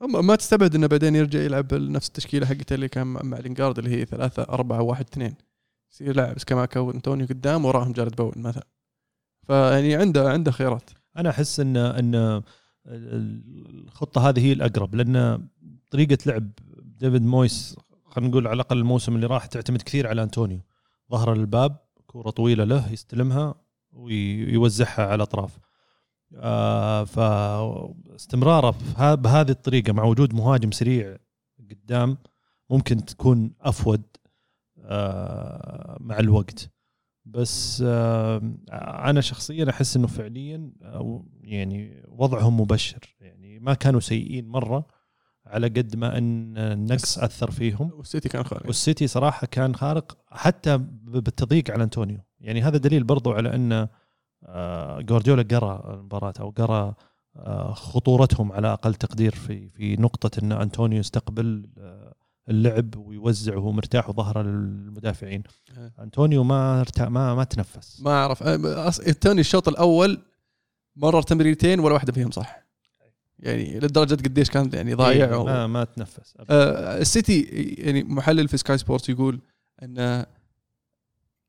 [0.00, 4.04] ما تستبعد إنه بعدين يرجع يلعب نفس التشكيلة حقته اللي كان مع لينجارد اللي هي
[4.04, 5.34] ثلاثة أربعة واحد اثنين.
[5.92, 8.66] يصير يلعب سكاماكا وانطونيو قدام وراهم لينجارد باون مثلا.
[9.46, 10.90] فيعني عنده عنده خيارات.
[11.16, 12.42] أنا أحس إن إن
[12.86, 15.48] الخطة هذه هي الأقرب لأن
[15.90, 16.50] طريقة لعب
[16.82, 20.60] ديفيد مويس خلينا نقول على الأقل الموسم اللي راح تعتمد كثير على انطونيو
[21.12, 23.54] ظهر للباب كورة طويلة له يستلمها
[23.92, 25.58] ويوزعها على الأطراف.
[26.36, 28.74] آه فاستمراره
[29.14, 31.16] بهذه الطريقة مع وجود مهاجم سريع
[31.70, 32.18] قدام
[32.70, 34.02] ممكن تكون أفود
[34.78, 36.70] آه مع الوقت.
[37.24, 38.54] بس آه
[39.10, 40.72] أنا شخصيا أحس إنه فعليا
[41.40, 43.16] يعني وضعهم مبشر.
[43.20, 44.86] يعني ما كانوا سيئين مرة
[45.46, 47.90] على قد ما أن النقص أثر فيهم.
[47.94, 48.66] والسيتي كان خارق.
[48.66, 52.18] والسيتي صراحة كان خارق حتى بالتضييق على أنطونيو.
[52.40, 53.88] يعني هذا دليل برضو على أن
[54.44, 56.94] آه، جوارديولا قرأ المباراة أو قرأ
[57.36, 62.14] آه، خطورتهم على أقل تقدير في في نقطة أن أنطونيو يستقبل آه،
[62.48, 65.42] اللعب ويوزع وهو مرتاح وظهره للمدافعين.
[66.00, 68.02] أنطونيو ما ارتاح ما ما تنفس.
[68.02, 68.42] ما أعرف.
[69.08, 70.18] أنطونيو الشوط الأول
[70.96, 72.61] مرر تمريرتين ولا واحدة فيهم صح؟
[73.42, 76.34] يعني لدرجة قديش كان يعني ضايع إيه ما ما تنفس.
[76.50, 77.40] آه السيتي
[77.78, 79.40] يعني محلل في سكاي سبورتس يقول
[79.82, 80.24] إن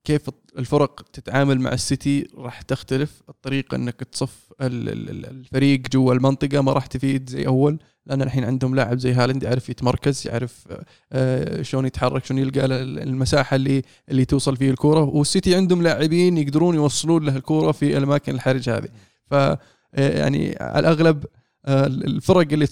[0.03, 6.85] كيف الفرق تتعامل مع السيتي راح تختلف الطريقة إنك تصف الفريق جوا المنطقة ما راح
[6.85, 10.67] تفيد زي أول لأن الحين عندهم لاعب زي هالند يعرف يتمركز يعرف
[11.11, 16.75] آه، شلون يتحرك شلون يلقى المساحة اللي اللي توصل فيه الكوره والسيتي عندهم لاعبين يقدرون
[16.75, 18.89] يوصلون له الكوره في الأماكن الحرج هذه.
[19.25, 19.57] ف آه،
[19.95, 21.25] يعني على الأغلب
[21.67, 22.67] الفرق اللي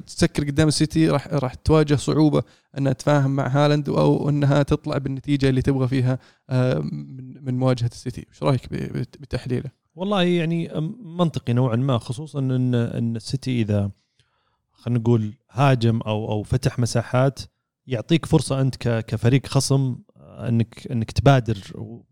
[0.00, 2.42] تسكر قدام السيتي راح راح تواجه صعوبة
[2.78, 6.18] إنها تتفاهم مع هالاند أو إنها تطلع بالنتيجة اللي تبغى فيها
[6.50, 6.78] آه،
[7.42, 8.72] من مواجهة السيتي، إيش رأيك
[9.20, 10.70] بتحليله؟ والله يعني
[11.04, 13.90] منطقي نوعا ما خصوصا ان إن السيتي إذا
[14.72, 17.40] خلينا نقول هاجم أو أو فتح مساحات
[17.86, 21.58] يعطيك فرصة أنت كفريق خصم آه، انك إنك تبادر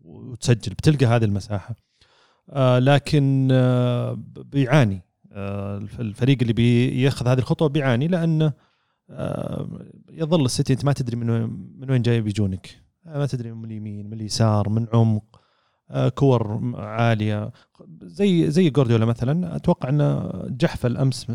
[0.01, 1.75] وتسجل بتلقى هذه المساحة.
[2.79, 3.47] لكن
[4.27, 4.95] بيعاني.
[4.95, 8.53] آه، الفريق اللي بياخذ هذه الخطوة بيعاني لأنه
[9.09, 11.27] آه، يظل السيتي أنت ما تدري من
[11.79, 12.81] من وين جاي بيجونك.
[13.05, 15.41] ما تدري من اليمين من اليسار من عمق.
[15.89, 17.51] آه، كور عالية.
[18.03, 21.27] زي زي جوارديولا مثلا أتوقع انه جحفل أمس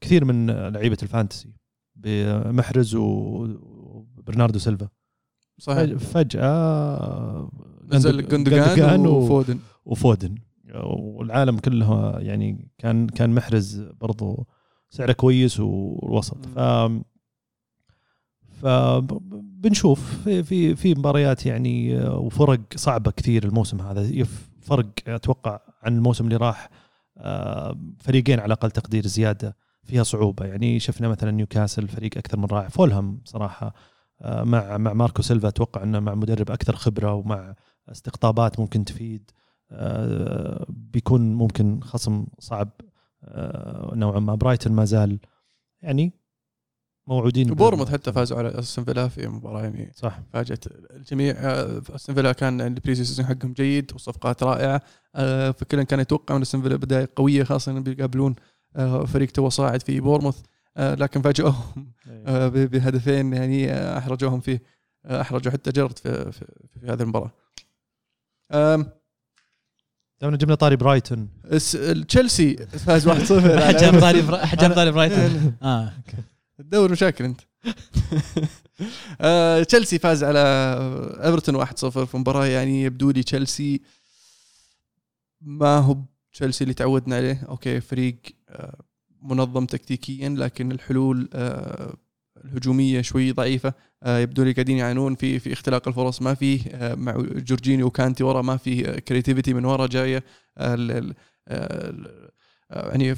[0.00, 1.54] كثير من لعيبة الفانتسي
[1.96, 4.88] بمحرز وبرناردو سيلفا.
[5.58, 5.98] صحيح.
[5.98, 7.50] فجأة
[7.92, 10.34] نزل جندوجان وفودن وفودن.
[10.74, 14.46] والعالم كله يعني كان كان محرز برضو
[14.90, 16.46] سعره كويس والوسط.
[16.46, 16.58] ف
[18.62, 24.26] فبنشوف في في في مباريات يعني وفرق صعبة كثير الموسم هذا.
[24.62, 26.70] فرق أتوقع عن الموسم اللي راح
[27.18, 30.46] آه، فريقين على أقل تقدير زيادة فيها صعوبة.
[30.46, 32.68] يعني شفنا مثلا نيوكاسل فريق أكثر من رائع.
[32.68, 33.74] فولهام صراحة
[34.22, 37.54] آه، مع مع ماركو سيلفا أتوقع إنه مع مدرب أكثر خبرة ومع
[37.88, 39.30] استقطابات ممكن تفيد.
[40.68, 42.70] بيكون ممكن خصم صعب
[43.24, 44.34] آه، نوعا ما.
[44.34, 45.18] برايتون ما زال
[45.82, 46.12] يعني
[47.06, 50.20] موعودين بورنموث حتى فازوا على أستون فيلا في مباراه يعني صح.
[50.32, 51.34] فاجت الجميع.
[51.38, 54.82] آه، أستون فيلا كان ال pre-season حقهم جيد والصفقات رائعة.
[55.52, 58.34] فكلنا كان يتوقع أن أستون فيلا بداية قوية خاصة إنهم بيقابلون
[59.06, 60.42] فريق تو صاعد في بورنموث.
[60.76, 61.92] لكن فاجئوهم.
[62.52, 64.62] بهدفين يعني أحرجوهم فيه.
[65.06, 66.44] أحرجوا حتى جيرارد في, في,
[66.80, 67.32] في هذه المباراة.
[70.20, 71.28] تونا جبنا طاري برايتون.
[72.08, 72.56] تشيلسي.
[72.56, 73.12] فاز 1-0
[73.68, 75.56] حجم طاري حجم طاري برايتون.
[75.62, 75.92] آه.
[76.58, 77.40] تدور مشاكل انت.
[79.20, 80.38] آه، تشيلسي فاز على
[81.24, 81.70] إيفرتون 1-0
[82.04, 83.80] في مباراة يعني يبدو لي تشيلسي
[85.40, 85.96] ما هو
[86.32, 87.44] تشيلسي اللي تعودنا عليه.
[87.48, 88.16] أوكي فريق
[88.48, 88.80] آه،
[89.22, 91.94] منظم تكتيكيا لكن الحلول آه،
[92.44, 93.74] الهجومية شوي ضعيفة.
[94.06, 96.22] يبدو لي قاعدين يعانون في في اختلاق الفرص.
[96.22, 99.86] ما فيه آه، مع جورجينيو وكانتي ورا ما في creativity من ورا.
[99.86, 100.24] جاية
[100.58, 101.14] آه،
[102.70, 103.14] يعني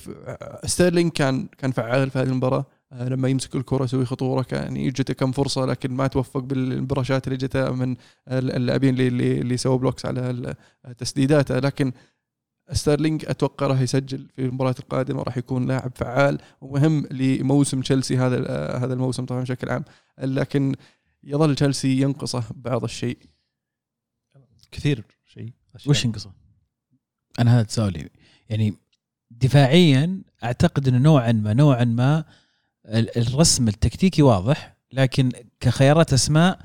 [0.64, 2.66] ستيرلينج كان كان فعال في هذه المباراة.
[2.92, 7.70] لما يمسك الكرة يسوي خطورة كان يجته كم فرصة لكن ما توفق بالبراشات اللي جته
[7.70, 7.96] من
[8.28, 10.54] اللاعبين اللي اللي سووا blocks على
[10.98, 11.58] تسديداته.
[11.58, 11.92] لكن
[12.72, 18.38] ستيرلينج أتوقع راح يسجل في المباراة القادمة راح يكون لاعب فعال ومهم لموسم تشيلسي هذا
[18.76, 19.84] هذا الموسم طبعا بشكل عام.
[20.18, 20.74] لكن
[21.24, 23.18] يظل تشيلسي ينقصه بعض الشيء.
[24.70, 25.52] كثير شيء.
[25.86, 26.32] وش ينقصه؟
[27.38, 28.10] أنا هذا تساؤلي
[28.48, 28.74] يعني
[29.30, 32.24] دفاعيا أعتقد إنه نوعا ما نوعا ما
[33.16, 36.58] الرسم التكتيكي واضح لكن كخيارات أسماء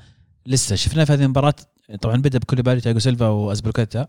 [0.46, 1.54] لسه شفنا في هذه المباراة
[2.00, 4.08] طبعا بدأ بكوليبالي تياجو سيلفا وازبلوكيتا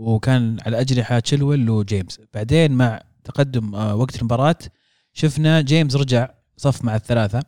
[0.00, 2.20] وكان على اجنحه تشيلويل وجيمس.
[2.34, 4.56] بعدين مع تقدم آه، وقت المباراة
[5.12, 7.42] شفنا جيمس رجع صف مع الثلاثة.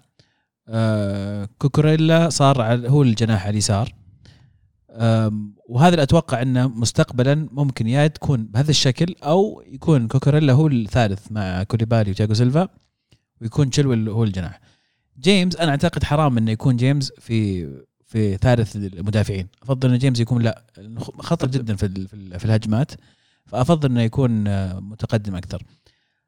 [0.68, 3.94] آه كوكوريلا صار هو الجناح اليسار.
[5.68, 11.32] وهذا اللي أتوقع إنه مستقبلا ممكن يا تكون بهذا الشكل أو يكون كوكوريلا هو الثالث
[11.32, 12.68] مع كوليبالي وتياجو سيلفا
[13.40, 14.60] ويكون تشيلويل هو الجناح.
[15.20, 17.66] جيمس أنا أعتقد حرام إنه يكون جيمس في
[18.12, 19.48] في ثالث المدافعين.
[19.62, 20.62] أفضل إن جيمس يكون لا
[21.18, 22.92] خطر جدا في في الهجمات.
[23.46, 25.62] فأفضل إنه يكون آه، متقدم أكثر.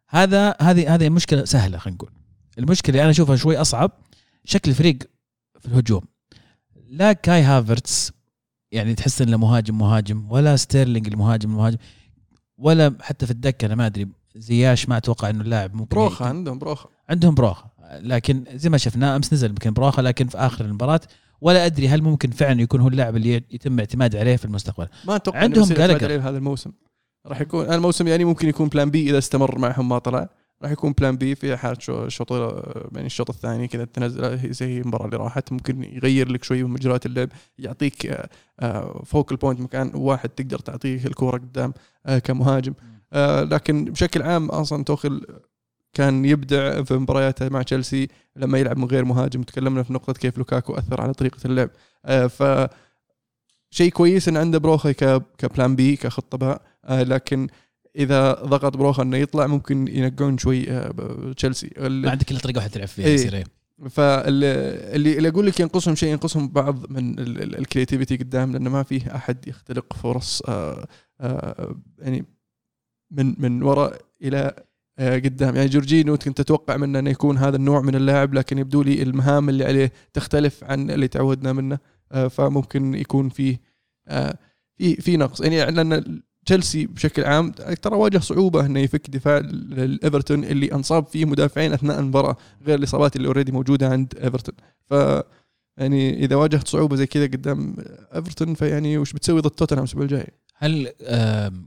[0.08, 2.10] هذا هذه هذه مشكلة سهلة خلينا نقول.
[2.58, 3.90] المشكلة اللي أنا أشوفها شوي أصعب
[4.44, 4.98] شكل الفريق
[5.60, 6.02] في الهجوم.
[6.86, 8.12] لا كاي هافرتس
[8.72, 11.78] يعني تحس إنه مهاجم مهاجم ولا ستيرلينج المهاجم المهاجم
[12.58, 14.08] ولا حتى في الدكة أنا ما أدري.
[14.36, 19.16] زياش ما أتوقع إنه اللاعب ممكن بروخا عندهم بروخا عندهم بروخا لكن زي ما شفنا
[19.16, 21.00] أمس نزل يمكن بروخا لكن في آخر المباراة
[21.44, 24.88] ولا أدري هل ممكن فعلا يكون هو اللاعب اللي يتم الاعتماد عليه في المستقبل.
[25.06, 26.04] ما أتوقع عندهم اعتماد.
[26.04, 26.72] عليه هذا الموسم.
[27.26, 30.28] راح يكون الموسم يعني ممكن يكون plan B إذا استمر معهم ما طلع.
[30.62, 32.32] راح يكون plan B في حالة شو- شوط
[32.94, 35.52] يعني الشوط الثاني كذا تنزل زي المباراة اللي راحت.
[35.52, 37.28] ممكن يغير لك شوي من مجريات اللعب
[37.58, 38.16] يعطيك
[39.04, 41.74] focal point مكان واحد تقدر تعطيه الكورة قدام
[42.06, 42.74] آه، كمهاجم.
[43.12, 45.26] آه، لكن بشكل عام أصلا توخل
[45.94, 50.38] كان يبدع في مبارياته مع تشيلسي لما يلعب من غير مهاجم تكلمنا في نقطة كيف
[50.38, 51.70] لوكاكو أثر على طريقة اللعب
[52.04, 52.68] آه، ف
[53.70, 54.92] شيء كويس إن عنده بروخا
[55.38, 57.48] ك plan B كخطة باء آه، لكن
[57.96, 62.72] إذا ضغط بروخا إنه يطلع ممكن ينقون شوي آه، تشيلسي ما عندك الا طريقة واحدة
[62.72, 63.14] تلعب فيها إيه.
[63.14, 63.44] يصير إيه.
[63.90, 69.48] فاللي اللي أقول لك ينقصهم شيء ينقصهم بعض من الكرياتيفيتي قدام لأنه ما فيه أحد
[69.48, 70.86] يختلق فرص آه،
[71.20, 72.24] آه، يعني
[73.10, 74.64] من من وراء إلى
[74.98, 75.56] قدام.
[75.56, 79.48] يعني جورجينو كنت أتوقع منه إنه يكون هذا النوع من اللاعب لكن يبدو لي المهام
[79.48, 81.78] اللي عليه تختلف عن اللي تعودنا منه.
[82.12, 83.60] آه، فممكن يكون فيه
[84.08, 84.38] آه،
[84.78, 85.40] في في نقص.
[85.40, 87.50] يعني لأن تشيلسي بشكل عام
[87.82, 93.16] ترى واجه صعوبة إنه يفك دفاع الايفرتون اللي أنصاب فيه مدافعين أثناء المباراة غير الإصابات
[93.16, 94.54] اللي already موجودة عند إيفرتون.
[94.84, 94.94] ف
[95.76, 97.76] يعني إذا واجهت صعوبة زي كذا قدام
[98.14, 100.88] إيفرتون فيعني وش بتسوي ضد توتنهام الأسبوع الجاي؟ هل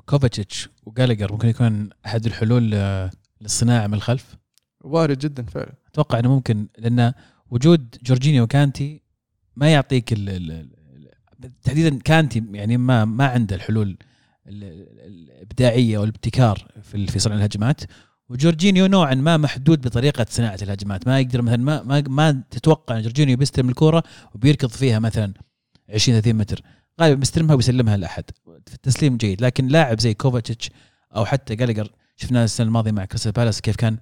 [0.05, 2.71] كوفاتشيتش وجالاجر ممكن يكون أحد الحلول
[3.41, 4.35] للصناعة من الخلف؟
[4.81, 7.13] وارد جدا فعلا أتوقع إنه ممكن لأن
[7.51, 9.01] وجود جورجينيو وكانتي
[9.55, 10.69] ما يعطيك ال
[11.63, 13.97] تحديدا كانتي يعني ما ما عنده الحلول
[14.47, 17.81] ال- ال- الإبداعية والابتكار في في صنع الهجمات
[18.29, 21.07] وجورجينيو نوعا ما محدود بطريقة صناعة الهجمات.
[21.07, 24.03] ما يقدر مثلا ما ما, ما تتوقع إن جورجينيو بيستلم الكورة
[24.35, 25.33] وبيركض فيها مثلا
[25.93, 26.61] 20 30 متر.
[27.01, 28.23] غالبا بيستلمها وبيسلمها لأحد
[28.65, 29.41] في التسليم جيد.
[29.41, 30.69] لكن لاعب زي كوفاتشيتش
[31.15, 33.97] أو حتى جالاجر شفناه السنة الماضية مع كريستال بالاس كيف كان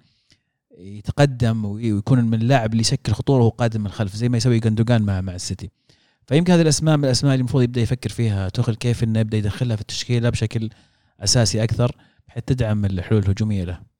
[0.77, 4.59] يتقدم وي- ويكون من اللاعب اللي يشكل خطورة وهو قادم من الخلف زي ما يسوي
[4.59, 5.69] جندوجان مع مع السيتي.
[6.27, 9.75] فيمكن هذه الأسماء من الأسماء اللي المفروض يبدأ يفكر فيها توخل كيف إنه يبدأ يدخلها
[9.75, 10.69] في التشكيلة بشكل
[11.19, 11.95] أساسي أكثر
[12.27, 13.94] بحيث تدعم الحلول الهجومية له.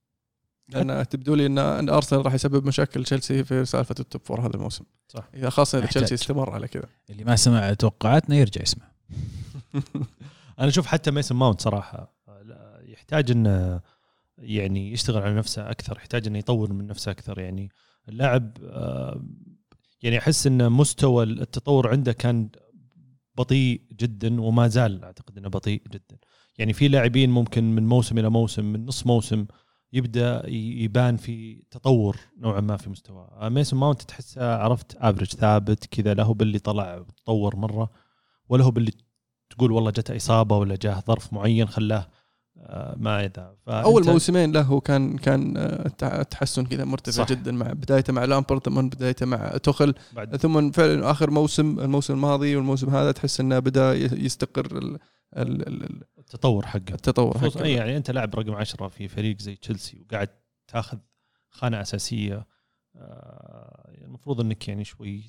[0.69, 4.56] لأن يبدو لي إن أرسنال راح يسبب مشاكل تشيلسي في سالفة ال top four هذا
[4.56, 4.86] الموسم.
[5.08, 5.30] صح.
[5.34, 5.88] إذا خاصة إذا.
[5.88, 6.86] تشيلسي استمر على كذا.
[7.10, 8.91] اللي ما سمع توقعاتنا يرجع يسمع.
[10.60, 13.82] أنا أشوف حتى ميسن ماونت صراحة لا، يحتاج إنه
[14.38, 17.39] يعني يشتغل على نفسه أكثر يحتاج إنه يطور من نفسه أكثر.
[17.39, 17.69] يعني
[18.10, 19.23] اللاعب آه،
[20.01, 22.49] يعني أحس إن مستوى التطور عنده كان
[23.36, 26.17] بطيء جدا وما زال أعتقد إنه بطيء جدا.
[26.58, 29.45] يعني في لاعبين ممكن من موسم إلى موسم من نص موسم
[29.93, 36.13] يبدأ يبان في تطور نوعا ما في مستواه ميسون ماونت تحسه عرفت افرج ثابت كذا
[36.13, 37.89] لا هو باللي طلع وتطور مرة
[38.50, 38.91] ولا هو باللي
[39.50, 42.08] تقول والله جته إصابة ولا جاه ظرف معين خلاه
[42.58, 47.30] آه، ما ذا فأنت- أول موسمين له كان كان آه، تع- تحسن كذا مرتفع صح.
[47.30, 49.93] جدا مع بدايته مع لامبرد ثم بدايته مع توخل.
[50.13, 50.36] بعد.
[50.36, 55.00] ثم فعلا آخر موسم الموسم الماضي والموسم هذا تحس إنه بدأ يستقر ال-
[55.38, 56.94] ال- ال- التطور حقه.
[56.94, 57.64] التطور حقه.
[57.64, 60.30] أي يعني أنت لاعب رقم عشرة في فريق زي تشيلسي وقاعد
[60.68, 60.98] تاخذ
[61.50, 62.48] خانة أساسية
[62.96, 65.24] آه، المفروض إنك يعني شوي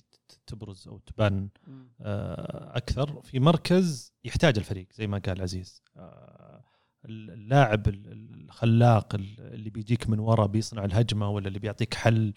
[0.47, 1.49] تبرز أو تبان
[2.01, 3.23] آه، أكثر.
[3.23, 5.83] في مركز يحتاج الفريق زي ما قال عزيز.
[5.97, 6.65] آه،
[7.05, 8.13] اللاعب ال-
[8.45, 12.35] الخلاق ال- اللي بيجيك من ورا بيصنع الهجمة ولا اللي بيعطيك حل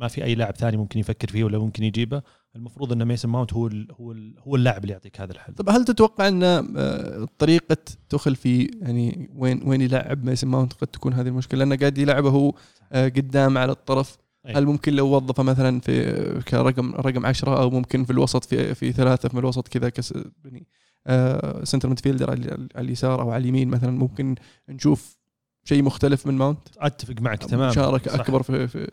[0.00, 2.22] ما في أي لاعب ثاني ممكن يفكر فيه ولا ممكن يجيبه.
[2.56, 5.54] المفروض إن ميسن ماونت هو ال هو ال هو اللاعب اللي يعطيك هذا الحل.
[5.54, 7.76] طب هل تتوقع إن آه، طريقة
[8.08, 12.30] توخل في يعني وين وين يلعب ميسن ماونت قد تكون هذه المشكلة؟ لأنه قاعد يلعبه
[12.30, 12.54] هو
[12.92, 14.18] آه، قدام على الطرف.
[14.46, 14.52] أي.
[14.52, 18.92] هل ممكن لو وظفه مثلا في كرقم رقم عشرة أو ممكن في الوسط في في
[18.92, 20.66] ثلاثة في الوسط كذا كس يعني
[21.06, 24.34] آه، center midfielder على اليسار أو على اليمين مثلا ممكن
[24.68, 25.16] نشوف
[25.64, 27.70] شيء مختلف من ماونت؟ أتفق معك تماما.
[27.70, 28.14] مشاركة.
[28.14, 28.90] أكبر في, في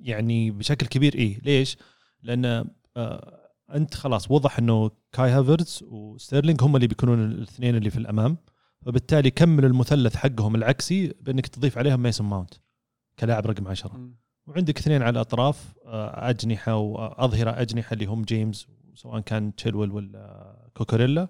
[0.00, 1.76] يعني بشكل كبير إيه ليش؟
[2.22, 2.64] لأن
[2.96, 8.36] آه أنت خلاص وضح إنه كاي هافرتز وستيرلينج هم اللي بيكونون الاثنين اللي في الأمام
[8.86, 12.54] فبالتالي كمل المثلث حقهم العكسي بأنك تضيف عليهم ميسن ماونت
[13.18, 14.10] كلاعب رقم 10
[14.46, 20.70] وعندك اثنين على الأطراف آه، أجنحة واظهره أجنحة اللي هم جيمس سواء كان تشيلويل ولا
[20.74, 21.28] كوكوريلا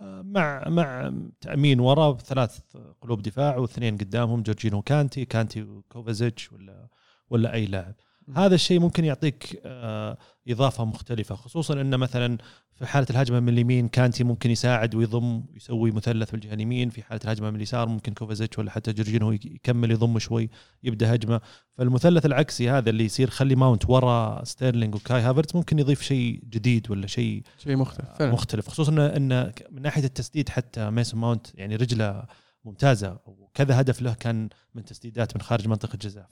[0.00, 2.58] آه، مع مع تأمين ورا ثلاث
[3.00, 6.88] قلوب دفاع واثنين قدامهم جورجينيو كانتي كانتي وكوفاتشيتش ولا
[7.30, 7.94] ولا أي لاعب.
[8.36, 12.38] هذا الشيء ممكن يعطيك آه، إضافة مختلفة خصوصا ان مثلا
[12.74, 17.20] في حالة الهجمة من اليمين كانتي ممكن يساعد ويضم يسوي مثلث بالجهه اليمين في حالة
[17.24, 20.50] الهجمة من اليسار ممكن كوفاتشيتش ولا حتى جورجينيو يكمل يضم شوي
[20.82, 21.40] يبدأ هجمة.
[21.78, 26.90] فالمثلث العكسي هذا اللي يصير خلي ماونت ورا ستيرلينج وكاي هافرتس ممكن يضيف شيء جديد
[26.90, 28.32] ولا شيء شيء مختلف فعلا.
[28.32, 32.24] مختلف خصوصا ان من ناحية التسديد حتى ميسن ماونت يعني رجلة
[32.64, 33.18] ممتازة
[33.60, 36.26] وكذا هدف له كان من تسديدات من خارج منطقة الجزاء.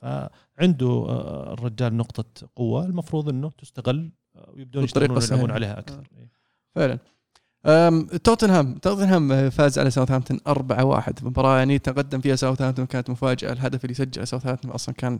[0.56, 2.84] فعنده آه، الرجال نقطة قوة.
[2.86, 5.50] المفروض إنه تستغل آه، ويبدون يشتغلون.
[5.50, 6.08] عليها أكثر.
[6.18, 6.30] إيه.
[6.74, 6.98] فعلا.
[8.24, 8.78] توتنهام.
[8.78, 13.52] توتنهام فاز على ساوثهامبتون 4-1 مباراة يعني تقدم فيها ساوثهامبتون كانت مفاجأة.
[13.52, 15.18] الهدف اللي سجله ساوثهامبتون أصلا كان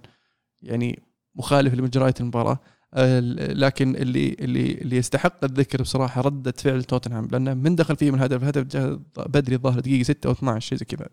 [0.63, 1.03] يعني
[1.35, 2.59] مخالف لمجريات المباراة.
[2.95, 8.15] أه، لكن اللي اللي اللي يستحق الذكر بصراحة ردة فعل توتنهام لأنه من دخل فيهم
[8.15, 8.43] الهدف.
[8.43, 11.09] الهدف جاء بدري الظاهر دقيقة 6 أو 12 شيء زي كذا.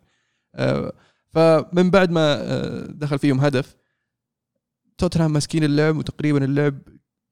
[1.36, 3.76] فمن بعد ما أه، دخل فيهم هدف
[4.98, 6.76] توتنهام ماسكين اللعب وتقريبا اللعب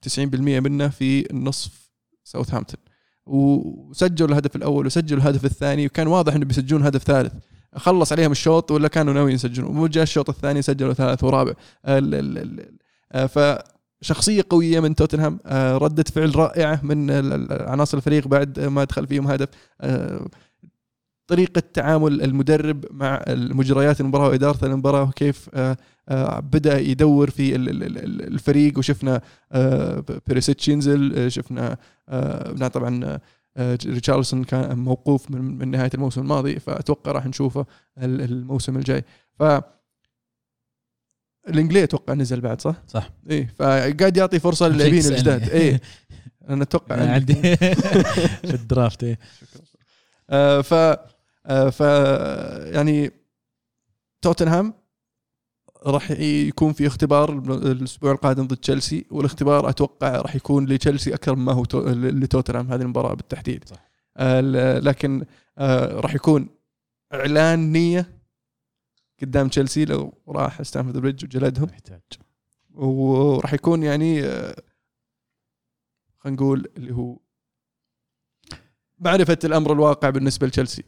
[0.02, 1.92] 90% منه في النصف
[2.24, 2.80] ساوثهامبتون.
[3.26, 7.34] وسجلوا الهدف الأول وسجلوا الهدف الثاني وكان واضح انه بيسجلون هدف ثالث.
[7.76, 9.78] خلص عليهم الشوط ولا كانوا ناويين يسجلون.
[9.78, 11.54] وجاء الشوط الثاني سجلوا ثالث ورابع.
[11.86, 15.40] آه، فشخصية قوية من توتنهام.
[15.46, 17.12] آه، ردة فعل رائعة من
[17.52, 19.50] عناصر الفريق بعد ما دخل فيهم هدف.
[21.34, 25.78] طريقة تعامل المدرب مع مجريات المباراة وإدارة المباراة وكيف آه،
[26.10, 31.78] آه، بدأ يدور في ال- ال- ال- الفريق وشفنا آه، بيريسيتش ينزل شفنا
[32.74, 33.20] طبعا
[33.60, 37.66] ريتشارلسون كان موقوف من, من نهاية الموسم الماضي فأتوقع راح نشوفه
[37.98, 39.04] ال- الموسم الجاي
[39.40, 39.44] ف
[41.48, 45.00] الانجلي أتوقع نزل بعد صح؟ صح إيه فقاعد يعطي فرصة للاعبين.
[45.06, 45.82] الجداد إيه
[46.50, 46.96] أنا أتوقع.
[47.14, 49.20] عندي في الدرافت إيه.
[50.30, 50.74] آه، ف
[51.48, 51.80] ف
[52.74, 53.12] يعني
[54.22, 54.74] توتنهام
[55.86, 61.52] راح يكون في اختبار الأسبوع القادم ضد تشيلسي والاختبار أتوقع راح يكون لتشيلسي أكثر مما
[61.52, 63.70] هو تو- لتوتنهام هذه المباراة بالتحديد.
[63.70, 63.90] صح.
[64.18, 64.42] آه،
[64.80, 65.26] لكن
[65.58, 66.50] آه، راح يكون
[67.14, 68.20] إعلان نية
[69.22, 71.66] قدام تشيلسي لو راح ستانفورد بريدج وجلدهم.
[71.68, 72.02] محتاج
[72.74, 74.56] وراح يكون يعني آه،
[76.20, 77.18] خلينا نقول اللي هو
[79.00, 80.84] معرفة الأمر الواقع بالنسبة لتشيلسي.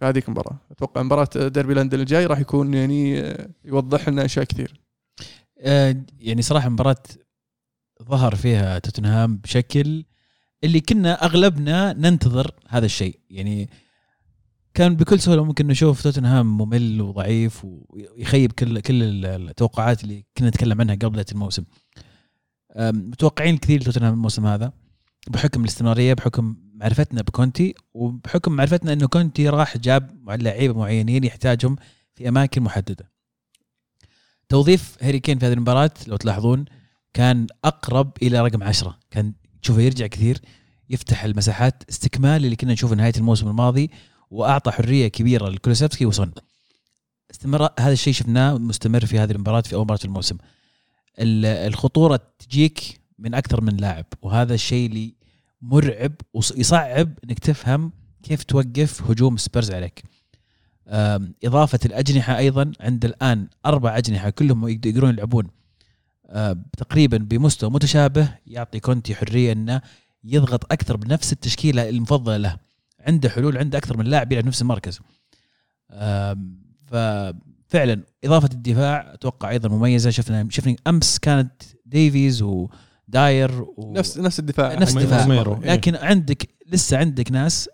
[0.00, 0.58] في هذيك المباراة.
[0.70, 4.80] أتوقع مباراة ديربي لندن الجاي راح يكون يعني آه، يوضح لنا أشياء كثير.
[5.58, 7.02] آه، يعني صراحة مباراة
[8.02, 10.04] ظهر فيها توتنهام بشكل
[10.64, 13.20] اللي كنا أغلبنا ننتظر هذا الشيء.
[13.30, 13.70] يعني
[14.74, 20.80] كان بكل سهولة ممكن نشوف توتنهام ممل وضعيف ويخيب كل كل التوقعات اللي كنا نتكلم
[20.80, 21.64] عنها قبل بدايه الموسم.
[22.78, 24.72] متوقعين كثير توتنهام الموسم هذا
[25.28, 31.76] بحكم الاستمرارية بحكم معرفتنا بكونتي وبحكم معرفتنا إنه كونتي راح جاب لعيبة معينين يحتاجهم
[32.14, 33.10] في أماكن محددة.
[34.48, 36.64] توظيف هاري كين في هذه المباراة لو تلاحظون
[37.14, 38.98] كان أقرب إلى رقم عشرة.
[39.10, 40.38] كان تشوفه يرجع كثير
[40.90, 43.90] يفتح المساحات استكمال اللي كنا نشوفه نهاية الموسم الماضي
[44.30, 46.32] وأعطى حرية كبيرة لكولوسيفسكي وسون.
[47.30, 50.36] استمر هذا الشيء شفناه مستمر في هذه المباراة في أول مباراة الموسم.
[51.18, 55.19] ال- الخطورة تجيك من أكثر من لاعب وهذا الشيء اللي
[55.62, 57.92] مرعب ويصعب إنك تفهم
[58.22, 60.02] كيف توقف هجوم سبيرز عليك.
[60.88, 65.48] أم، إضافة الأجنحة أيضا عند الآن أربع أجنحة كلهم يقد- يقدرون يلعبون.
[66.78, 69.80] تقريبا بمستوى متشابه يعطي كونتي حرية إنه
[70.24, 72.56] يضغط أكثر بنفس التشكيلة المفضلة له.
[73.00, 75.00] عنده حلول عنده أكثر من لاعب يلعب نفس المركز.
[76.86, 80.10] ففعلا إضافة الدفاع أتوقع أيضا مميزة.
[80.10, 82.44] شفنا شفنا أمس كانت ديفيز
[83.10, 83.92] وداير و...
[83.96, 84.74] نفس نفس الدفاع.
[84.74, 85.22] نفس الدفاع.
[85.22, 85.62] روميرو.
[85.62, 85.72] إيه.
[85.72, 87.68] لكن عندك لسه عندك ناس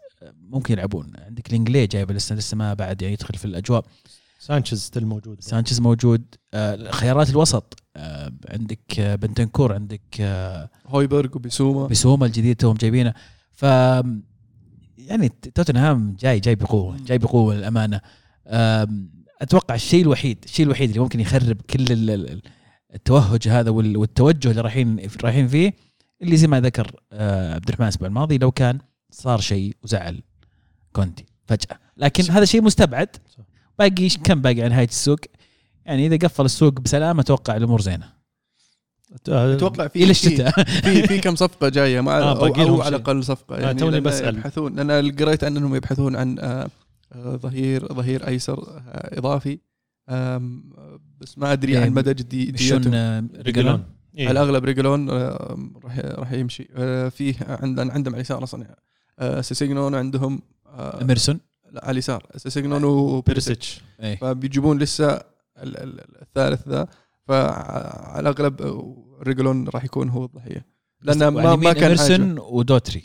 [0.51, 1.13] ممكن يلعبون.
[1.27, 3.85] عندك لانجليه جايبه لسه لسه ما بعد يعني يدخل في الأجواء.
[4.39, 5.41] سانشيز still موجود.
[5.41, 6.25] سانشيز موجود.
[6.55, 7.81] آه، خيارات الوسط.
[7.97, 11.87] آه، عندك آه، بنتنكور عندك آه، هويبرغ وبيسوما.
[11.87, 13.15] بسوما الجديد توهم جايبينه.
[13.53, 13.63] ف
[14.99, 18.01] يعني توتنهام جاي جاي بقوة جاي بقوة للأمانة.
[18.47, 19.11] آم،
[19.43, 22.43] أتوقع الشيء الوحيد الشيء الوحيد اللي ممكن يخرب كل ال- ال-
[22.95, 25.73] التوهج هذا وال- والتوجه اللي رايحين رايحين فيه
[26.23, 28.79] اللي زي ما ذكر آه، عبد الرحمن الأسبوع الماضي لو كان
[29.11, 30.23] صار شيء وزعل
[30.93, 31.79] كونتي فجأة.
[31.97, 33.09] لكن هذا شيء مستبعد.
[33.79, 35.19] باقي كم باقي على نهاية السوق؟
[35.87, 38.09] يعني إذا قفل السوق بسلام أتوقع الأمور زينة.
[39.29, 40.65] أتوقع في إلى الشتاء.
[40.65, 42.97] في في كم صفقة جاية مع آه، أو, باقي أو على.
[42.97, 43.57] الأقل صفقة.
[43.57, 44.37] آه، يعني توني بسأل.
[44.37, 46.69] يبحثون أنا قريت أنهم يبحثون عن آه،
[47.17, 49.59] ظهير ظهير أيسر إضافي.
[51.21, 53.85] بس ما أدري إيه، عن مدى جدي مشون جديته آه، ريجلون.
[54.19, 54.29] إيه.
[54.29, 56.69] على الأغلب ريجلون آه، راح راح يمشي.
[56.77, 58.77] آه، فيه عندنا عندهم على اليسار أصلا
[59.19, 60.43] آه، سيسيجنون عندهم
[60.77, 61.41] اميرسون
[61.73, 62.27] لا على اليسار.
[62.37, 63.81] سيسيجنون وبيرسيتش بيرسيتش.
[64.01, 64.17] إيه.
[64.17, 65.23] فبيجيبون لسه ال-
[65.77, 66.87] ال- الثالث ذا.
[67.29, 68.63] فعلى الأغلب
[69.23, 70.67] ريجلون راح يكون هو الضحية.
[71.03, 71.85] لأنه ما ما كان.
[71.85, 73.03] اميرسون ودوهرتي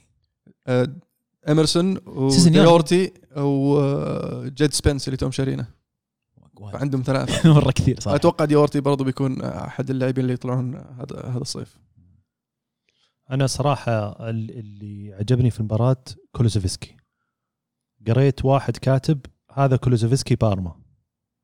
[1.50, 1.98] اميرسون.
[2.06, 5.81] ودوهرتي وجيد سبنس اللي توم شارينه.
[6.70, 7.54] فعندهم ثلاثة.
[7.54, 8.16] مرة كثير صراحة.
[8.16, 11.78] أتوقع دوهرتي برضو بيكون أحد اللاعبين اللي يطلعون هذا هذا الصيف.
[13.32, 16.96] أنا صراحة ال- اللي عجبني في المباراة كولوزوفسكي.
[18.08, 19.20] قريت واحد كاتب
[19.54, 20.76] هذا كولوزوفسكي بارما.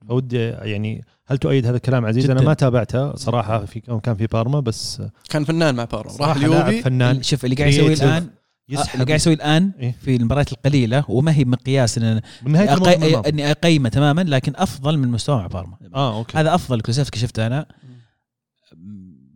[0.08, 2.34] فودي يعني هل تؤيد هذا الكلام عزيز؟ جداً.
[2.34, 6.82] أنا ما تابعته صراحة في كان في بارما بس كان فنان مع بارما راح اليوفي.
[6.82, 8.24] فنان شوف اللي قاعد يسويه creative،
[8.70, 13.30] الان اللي يسحب قاعد يسويه الآن إيه؟ في المباريات القليلة وما هي مقياس إن أقي...
[13.30, 15.78] إني أقيمه تماما لكن أفضل من مستوى مع بارما.
[15.96, 16.38] آه أوكي.
[16.38, 17.66] هذا أفضل كلوسيفسكي شفته أنا.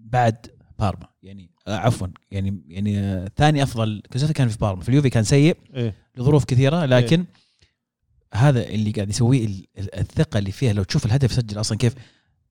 [0.06, 0.36] بعد
[0.80, 4.82] بارما يعني آه، عفوا يعني يعني آه، ثاني أفضل كلوسيفسكي كان في بارما.
[4.84, 5.96] في اليوفي كان سيء إيه.
[6.18, 7.26] لظروف كثيرة لكن
[8.34, 11.94] هذا اللي قاعد يسويه ال- ال- الثقة اللي فيها لو تشوف الهدف يسجل أصلا كيف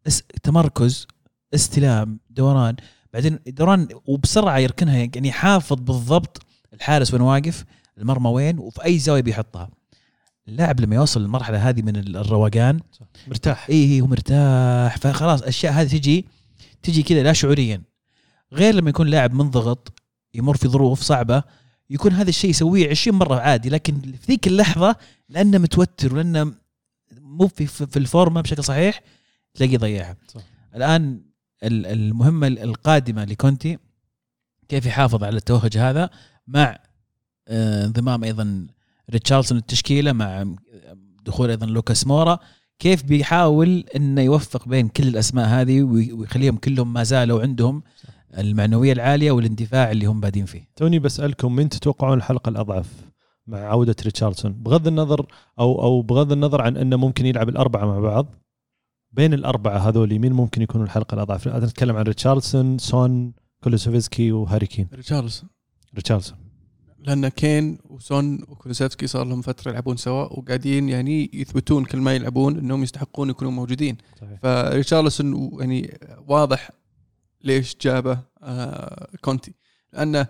[0.07, 1.07] اس تمركز
[1.55, 2.77] استلام دوران
[3.13, 6.43] بعدين دوران وبسرعة يركنها يعني يحافظ بالضبط
[6.73, 7.65] الحارس وين واقف؟
[7.99, 9.71] المرمى وين؟ وفي أي زاوية بيحطها.
[10.49, 12.81] اللاعب لما يوصل للمرحلة هذه من ال- الروقان
[13.27, 13.67] مرتاح.
[13.71, 14.97] اي اي هو مرتاح.
[14.99, 16.27] فخلاص الاشياء هذه تجي
[16.83, 17.83] تجي كذا لا شعوريا.
[18.53, 19.93] غير لما يكون لاعب منضغط
[20.35, 21.43] يمر في ظروف صعبة
[21.91, 23.69] يكون هذا الشيء يسويه 20 مرة عادي.
[23.69, 24.97] لكن في ذيك اللحظة
[25.29, 26.55] لأنه متوتر ولأنه
[27.21, 29.03] مو في في الفورمة بشكل صحيح
[29.55, 30.17] تلاقيه ضيعها.
[30.29, 30.41] صح.
[30.77, 31.21] الآن
[31.63, 33.79] ال- المهمة القادمة لكونتي
[34.69, 36.11] كيف يحافظ على التوهج هذا؟
[36.47, 36.79] مع
[37.49, 38.67] آه، انضمام أيضا
[39.11, 40.45] ريتشارلسون التشكيلة مع
[41.25, 42.39] دخول أيضا لوكاس مورا.
[42.79, 47.83] كيف بيحاول إنه يوفق بين كل الأسماء هذه وي- ويخليهم كلهم ما زالوا عندهم
[48.39, 52.87] المعنوية العالية والاندفاع اللي هم بادين فيه؟ توني بسألكم من تتوقعون الحلقة الأضعف
[53.47, 55.27] مع عودة ريتشارلسون؟ بغض النظر
[55.59, 58.35] أو أو بغض النظر عن إنه ممكن يلعب الأربعة مع بعض
[59.13, 63.33] بين الأربعة هذول مين ممكن يكونوا الحلقة الأضعف؟ أنا أتكلم عن ريتشارلسون سون
[63.65, 64.89] كولوسوفسكي وهاري كين.
[64.95, 65.49] ريتشارلسون
[65.95, 66.39] ريتشارلسون.
[66.99, 72.59] لأن كين وسون وكولوسيفسكي صار لهم فترة يلعبون سوا وقاعدين يعني يثبتون كل ما يلعبون
[72.59, 73.97] إنهم يستحقون يكونوا موجودين.
[74.21, 74.41] صحيح.
[74.43, 76.71] فريتشارلسون يعني واضح
[77.45, 79.55] ليش جابه آه كونتي.
[79.93, 80.27] لأنه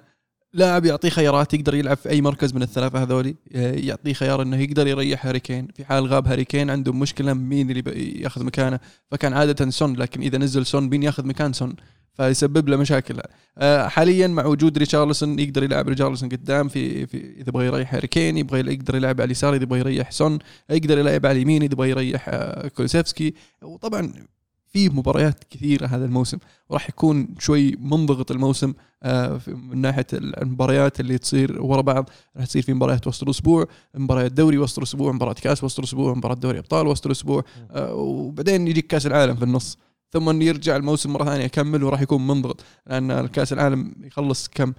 [0.53, 4.57] لاعب يعطيه خيارات يقدر يلعب في أي مركز من الثلاثة هذولي آه، يعطيه خيار إنه
[4.57, 5.69] يقدر يريح هاري كين.
[5.75, 8.81] في حال غاب هاري كين عندهم مشكلة مين اللي ياخذ مكانه.
[9.11, 11.77] فكان عادة سون لكن إذا نزل سون مين ياخذ مكان سون؟
[12.13, 13.21] فيسبب له مشاكل.
[13.59, 18.09] آه، حاليا مع وجود ريتشارلسون يقدر يلعب ريتشارلسون قدام في, في إذا يبغى يريح هاري
[18.09, 20.39] كين يبغى يقدر يلعب على اليسار إذا يبغى يريح سون
[20.71, 23.35] يقدر يلعب على اليمين إذا يبغى يريح آه، كولوسيفسكي.
[23.63, 24.13] وطبعا
[24.73, 26.39] في مباريات كثيرة هذا الموسم
[26.69, 32.11] وراح يكون شوي منضغط الموسم آه، من ناحية المباريات اللي تصير ورا بعض.
[32.37, 36.35] راح تصير في مباريات وسط الأسبوع مباريات دوري وسط الأسبوع مباراة كاس وسط الأسبوع مباراة
[36.35, 37.45] دوري أبطال وسط الأسبوع.
[37.77, 39.79] وبعدين يجيك كاس العالم في النص.
[40.13, 44.73] ثم يرجع الموسم مرة ثانية يكمل وراح يكون منضغط لأن كأس العالم يخلص كم؟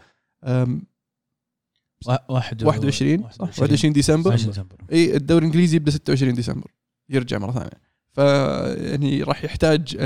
[2.29, 4.75] واحد 21 صح 21 ديسمبر؟ 21 ديسمبر.
[4.91, 6.71] إي الدوري الإنجليزي يبدأ 26 ديسمبر
[7.09, 7.91] يرجع مرة ثانية.
[8.11, 8.17] ف
[8.91, 9.97] يعني راح يحتاج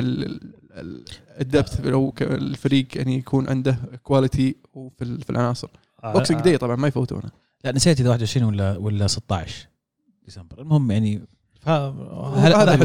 [1.41, 5.69] ال depth أو ك- الفريق يعني يكون عنده quality وفي في العناصر.
[6.03, 7.29] آه، Boxing Day طبعا ما يفوتونه.
[7.63, 9.67] لا نسيت إذا 21 ولا ولا 16
[10.25, 10.61] ديسمبر.
[10.61, 11.21] المهم يعني
[11.65, 12.83] هذا- هذا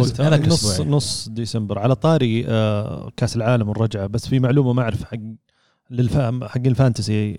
[0.49, 0.91] نص يعني.
[0.91, 1.79] نص ديسمبر.
[1.79, 4.07] على طاري آه، كأس العالم والرجعة.
[4.07, 5.19] بس في معلومة ما أعرف حق
[5.91, 7.35] للفهم حق ال fantasy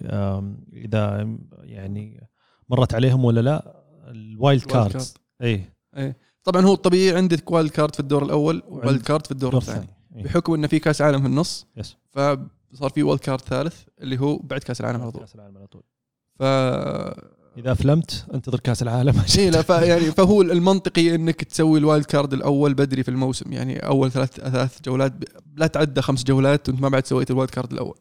[0.74, 1.30] إذا
[1.64, 2.28] يعني
[2.70, 3.82] مرت عليهم ولا لا.
[4.08, 5.14] ال wild ال wild cards
[5.44, 5.66] اي
[6.44, 9.62] طبعا هو الطبيعي عندك wild card في الدور الأول و wild card في الدور دور
[9.62, 9.88] الثاني.
[10.14, 10.24] ثاني.
[10.24, 14.38] بحكم انه في كأس عالم في النص yes فصار في wild card ثالث اللي هو
[14.38, 15.22] بعد كأس العالم على طول.
[15.22, 15.84] كأس العالم على طول.
[16.40, 16.44] ف
[17.58, 19.14] إذا أفلمت أنتظر كأس العالم.
[19.38, 23.54] اي لا يعني فهو المنطقي إنك تسوي ال wild card الأول بدري في الموسم.
[23.54, 25.14] يعني أول ثلاث ثلاث جولات
[25.56, 27.98] لا تعدى خمس جولات وأنت ما بعد سويت ال wild card الأول.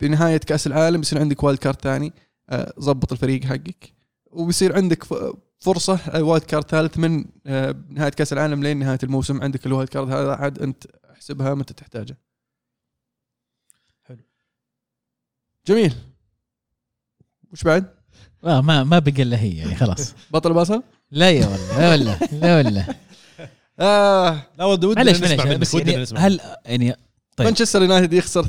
[0.00, 2.12] بنهايه كأس العالم يصير عندك wild card ثاني.
[2.50, 3.92] آه، ظبط الفريق حقك.
[4.26, 5.04] وبيصير عندك
[5.58, 9.42] فرصة ال wild card ثالث من آه، نهاية كأس العالم لين نهاية الموسم.
[9.42, 12.16] عندك ال wild card هذا عاد أنت احسبها متى تحتاجه.
[14.02, 14.22] حلو.
[15.66, 15.94] جميل.
[17.52, 17.84] وش بعد؟
[18.44, 22.18] آه ما ما بقى إلا هي يعني خلاص بطل باصل؟ لا يا والله لا والله
[22.32, 22.86] لا والله
[23.80, 26.94] آه لا ود ودنا معلش نسمع معلش منك بس ودنا يعني نسمع هل يعني
[27.36, 27.46] طيب.
[27.46, 28.48] مانشستر يونايتد يخسر 2-1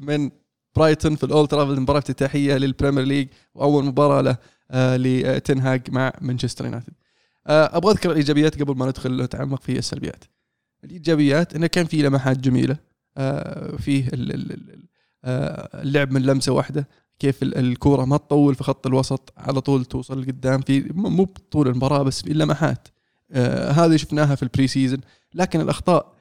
[0.00, 0.30] من
[0.76, 4.36] برايتون في الاولد ترافورد مباراه افتتاحيه للبريمير ليج وأول مباراة له
[4.70, 6.92] آه لتنهاج مع مانشستر يونايتد
[7.46, 10.24] آه أبغى أذكر الإيجابيات قبل ما ندخل نتعمق في السلبيات
[10.84, 12.76] الإيجابيات إنه كان في لمحات جميلة
[13.16, 14.88] آه فيه ال- ال- ال-
[15.74, 16.88] اللعب من لمسة واحدة
[17.18, 21.68] كيف ال- الكورة ما تطول في خط الوسط على طول توصل لقدام في مو بطول
[21.68, 22.88] المباراة بس في لمحات
[23.30, 25.00] آه هذه شفناها في ال pre-season
[25.34, 26.14] لكن الأخطاء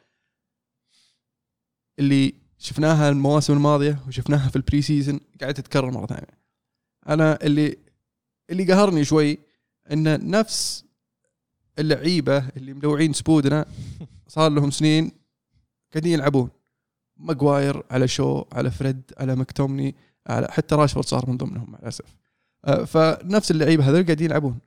[1.99, 6.37] اللي شفناها المواسم الماضية وشفناها في ال pre-season قاعدة تتكرر مرة ثانية.
[7.09, 7.77] أنا اللي
[8.49, 9.37] اللي قهرني شوي
[9.91, 10.85] إن نفس
[11.79, 13.65] اللعيبة اللي ملوعين كبودنا
[14.27, 15.11] صار لهم سنين
[15.93, 16.49] قاعدين يلعبون.
[17.17, 19.95] ماجواير على شو على فريد على مكتوميني
[20.27, 22.15] حتى راشفورد صار من ضمنهم مع الأسف.
[22.65, 24.59] آه، فنفس اللعيبة هذول قاعدين يلعبون.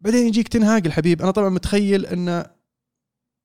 [0.00, 1.22] بعدين يجيك تنهاج الحبيب.
[1.22, 2.44] أنا طبعا متخيل إن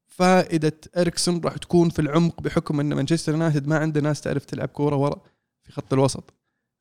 [0.08, 4.68] فائدة إريكسون راح تكون في العمق بحكم إن مانشستر يونايتد ما عنده ناس تعرف تلعب
[4.68, 5.22] كورة ورا
[5.62, 6.34] في خط الوسط.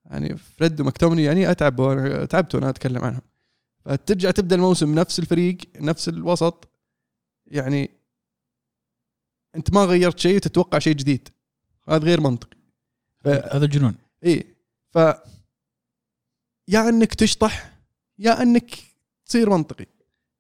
[0.05, 1.77] يعني فريد ومكتومني يعني أتعب
[2.31, 3.21] تعبت وأنا أتكلم عنهم.
[3.85, 6.69] فترجع تبدأ الموسم نفس الفريق نفس الوسط.
[7.47, 7.91] يعني
[9.57, 11.29] أنت ما غيرت شيء وتتوقع شيء جديد.
[11.89, 12.57] هذا غير منطقي.
[13.27, 13.95] هذا جنون
[14.25, 14.57] إيه.
[14.91, 14.99] ف
[16.69, 17.79] يا إنك تشطح
[18.19, 18.71] يا إنك
[19.27, 19.87] تصير منطقي.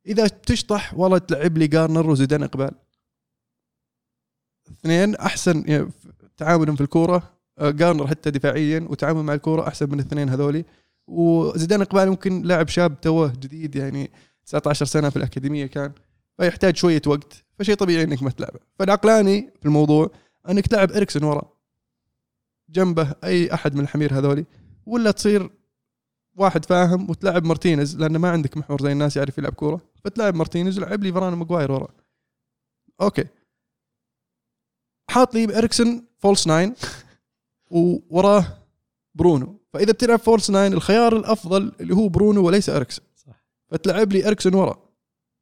[0.06, 2.70] إذا تشطح والله تلعب لي جارنر وزيدان إقبال.
[4.70, 5.90] اثنين أحسن يعني
[6.36, 7.38] تعاملا في الكورة.
[7.58, 10.64] آه، جارنر حتى دفاعيا وتعامل مع الكورة أحسن من الاثنين هذولي.
[11.06, 14.10] وزيدان إقبال ممكن لاعب شاب توه جديد يعني
[14.46, 15.92] 19 سنة في الأكاديمية كان
[16.36, 17.44] فيحتاج شوية وقت.
[17.58, 18.58] فشيء طبيعي إنك ما تلعبه.
[18.78, 20.10] فالعقلاني في الموضوع
[20.48, 21.57] إنك تلعب إريكسون ورا.
[22.70, 24.46] جنبه أي أحد من الحمير هذولي
[24.86, 25.50] ولا تصير
[26.36, 30.78] واحد فاهم وتلعب مارتينيز لأن ما عندك محور زي الناس يعرف يلعب كورة فتلعب مارتينيز
[30.78, 31.88] ولعب لي فاران ماجواير ورا.
[33.00, 33.24] أوكي.
[35.10, 36.74] حاط لي اريكسون false nine
[37.70, 38.58] ووراه
[39.14, 39.60] برونو.
[39.72, 43.04] فإذا بتلعب false nine الخيار الأفضل اللي هو برونو وليس إريكسون.
[43.16, 43.44] صح.
[43.70, 44.88] فتلعب لي إريكسون ورا.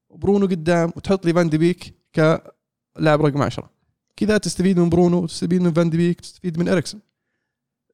[0.09, 3.71] وبرونو قدام وتحط لي فان دي بيك كلاعب رقم 10
[4.17, 7.01] كذا تستفيد من برونو وتستفيد من فان دي بيك تستفيد من إريكسون.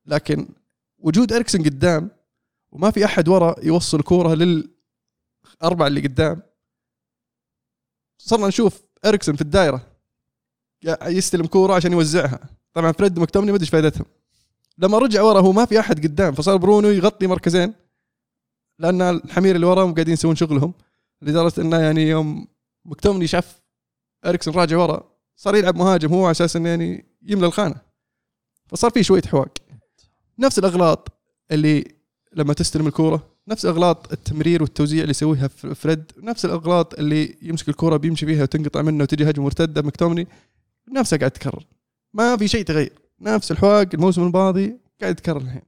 [0.06, 0.48] لكن
[0.98, 2.10] وجود إريكسون قدام
[2.72, 6.42] وما في أحد ورا يوصل كورة للأربعة اللي قدام.
[8.18, 9.86] صرنا نشوف إريكسون في الدائره
[11.02, 12.48] يستلم كورة عشان يوزعها.
[12.72, 14.06] طبعا فريد ومكتوميني ما أدري فائدتهم.
[14.78, 17.74] لما رجع ورا هو ما في أحد قدام فصار برونو يغطي مركزين
[18.78, 20.74] لأن الحمير اللي وراهم قاعدين يسوون شغلهم.
[21.22, 22.48] لدرجة إنه يعني يوم
[22.84, 23.62] مكتومني شاف
[24.26, 27.76] إريكسون راجع ورا صار يلعب مهاجم هو على أساس إنه يعني يملى الخانة.
[28.68, 29.52] فصار في شوية حواق.
[30.38, 31.08] نفس الأغلاط
[31.50, 31.94] اللي
[32.32, 37.96] لما تستلم الكورة نفس اغلاط التمرير والتوزيع اللي يسويها فريد نفس الأغلاط اللي يمسك الكورة
[37.96, 40.28] بيمشي فيها وتنقطع منه وتجي هجمة مرتدة مكتومني
[40.88, 41.66] نفسها قاعد تكرر.
[42.14, 42.92] ما في شيء تغير.
[43.20, 45.62] نفس الحواق الموسم الماضي قاعد يتكرر الحين.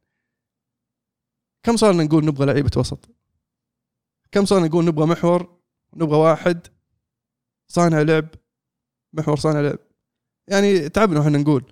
[1.62, 3.08] كم صارنا نقول نبغى لعيبة وسط؟
[4.32, 5.58] كم صارنا نقول نبغى محور
[5.96, 6.66] نبغى واحد
[7.68, 8.28] صانع لعب
[9.12, 9.78] محور صانع لعب؟
[10.48, 11.64] يعني تعبنا إحنا نقول.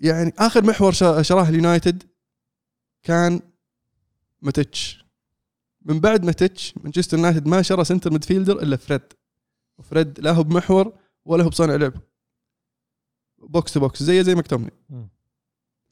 [0.00, 0.92] يعني آخر محور
[1.22, 2.02] شراه اليونايتد
[3.02, 3.40] كان
[4.42, 5.04] ماتيتش.
[5.82, 9.00] من بعد ماتيتش مانشستر يونايتد ما شرى center midfielder إلا فريد.
[9.78, 10.92] وفريد لا هو بمحور
[11.24, 11.92] ولا هو بصانع لعب.
[13.38, 14.70] box to box زي زي مكتومني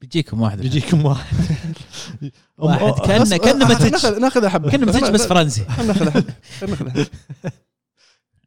[0.01, 0.61] بيجيكم واحد.
[0.61, 1.37] بيجيكم واحد.
[2.57, 2.79] واحد.
[2.93, 5.65] أم- كان بس- كان آه، ماتش ناخذ ناخذ حبه كان ماتش بس فرنسي.
[5.65, 7.09] خلنا ناخذ حبه خلنا ناخذ حبه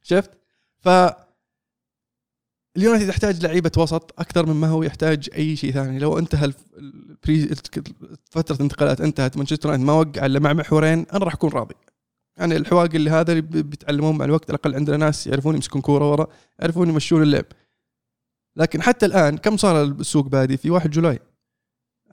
[0.02, 0.30] شفت؟
[0.78, 0.88] ف
[2.76, 5.98] اليونايتد يحتاج لعيبة وسط أكثر مما هو يحتاج أي شيء ثاني.
[5.98, 6.52] لو انتهى
[8.30, 11.74] فترة الانتقالات انتهت مانشستر يونايتد ما وقع إلا مع محورين أنا راح أكون راضي.
[12.36, 15.80] يعني الحواق اللي هذا اللي بي- بيتعلمون مع الوقت على الأقل عندنا ناس يعرفون يمسكون
[15.80, 16.26] كورة ورا
[16.58, 17.44] يعرفون يمشون اللعب.
[18.56, 21.18] لكن حتى الآن كم صار السوق بادي في 1 July.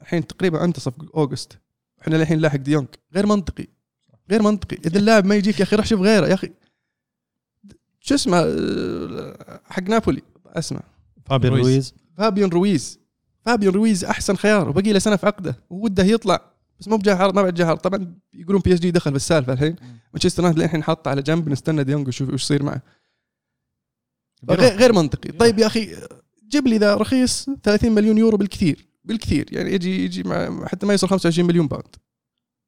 [0.02, 1.58] الحين تقريبا منتصف August.
[2.02, 2.88] إحنا الحين لاحق ديونج.
[3.16, 3.68] غير منطقي.
[4.32, 4.78] غير منطقي.
[4.86, 6.28] إذا اللاعب ما يجيك يا أخي روح شوف غيره.
[6.28, 6.52] يا أخي
[8.00, 10.22] شو اسمه آه، حق نابولي.
[10.54, 10.80] اسمه
[11.26, 11.66] فابيان رويز.
[11.66, 11.94] رويز.
[12.18, 13.00] فابيان رويز.
[13.46, 15.56] فابيان رويز أحسن خيار وبقي له سنة في عقده.
[15.70, 16.42] ووده يطلع
[16.80, 19.76] بس مو بجاهر ما بعد جاهر طبعا يقولون بي اس جي دخل في السالفة الحين.
[20.14, 22.82] مانشستر يونايتد الحين حاطه على جنب نستنى ديونج وشوف وش يصير معه.
[24.50, 25.32] غير, غير منطقي.
[25.32, 25.96] طيب يا أخي
[26.50, 28.88] جيب لي ذا رخيص 30 مليون يورو بالكثير.
[29.04, 29.46] بالكثير.
[29.52, 31.96] يعني يجي يجي مع حتى ما يوصل 25 مليون pound.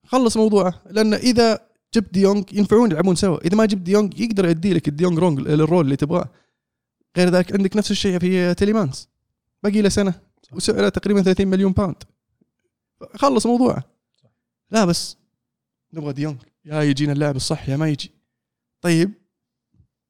[0.07, 0.81] خلص موضوعه.
[0.89, 1.59] لأن إذا
[1.93, 3.45] جبت ديونج ينفعون يلعبون سوا.
[3.45, 6.29] إذا ما جبت ديونج يقدر يدي لك الديونج رونج ال role اللي تبغاه.
[7.17, 9.09] غير ذلك عندك نفس الشيء في تيليمانز.
[9.63, 12.03] باقي له سنة وسعره تقريبا 30 مليون pound
[13.15, 13.83] خلص موضوعه.
[14.71, 15.17] لا بس
[15.93, 16.41] نبغى ديونج.
[16.65, 18.11] يا يجينا اللاعب الصح يا ما يجي.
[18.81, 19.13] طيب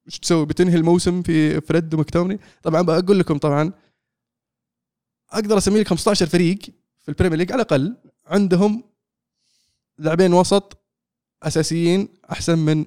[0.08, 3.74] إيش تسوي؟ بتنهي الموسم في فريد ومكتومني؟ طبعا بقول لكم طبعا
[5.30, 6.60] أقدر اسمي لك 15 فريق
[6.99, 7.52] في البريمير ليج.
[7.52, 8.84] على الأقل عندهم
[9.97, 10.78] لاعبين وسط
[11.43, 12.86] أساسيين أحسن من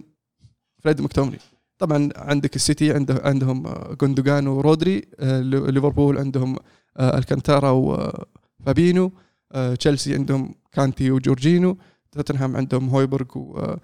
[0.79, 1.39] فريد مكتومني
[1.79, 3.63] طبعا عندك السيتي عنده عندهم
[4.01, 6.57] جوندوجان ورودري آه، ليفربول عندهم
[6.97, 9.13] آه، الكانتارا وفابينو
[9.53, 11.79] آه، تشيلسي عندهم كانتي وجورجينو
[12.13, 13.77] توتنهام عندهم هويبرغ و.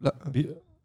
[0.00, 0.14] لا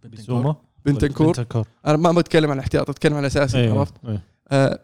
[0.05, 0.55] بنتنكور
[0.85, 3.79] بنتنكور أنا ما بتكلم عن الاحتياط أتكلم عن الاساسي أيوة.
[3.79, 4.79] عرفت أيوة.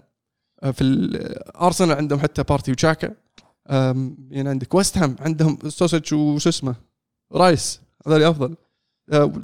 [0.72, 3.14] في الارسنال عندهم حتى بارتي وشاكا
[4.30, 6.76] يعني عندك ويست هام عندهم سوتشيك وش اسمه
[7.32, 8.56] رايس هذول أفضل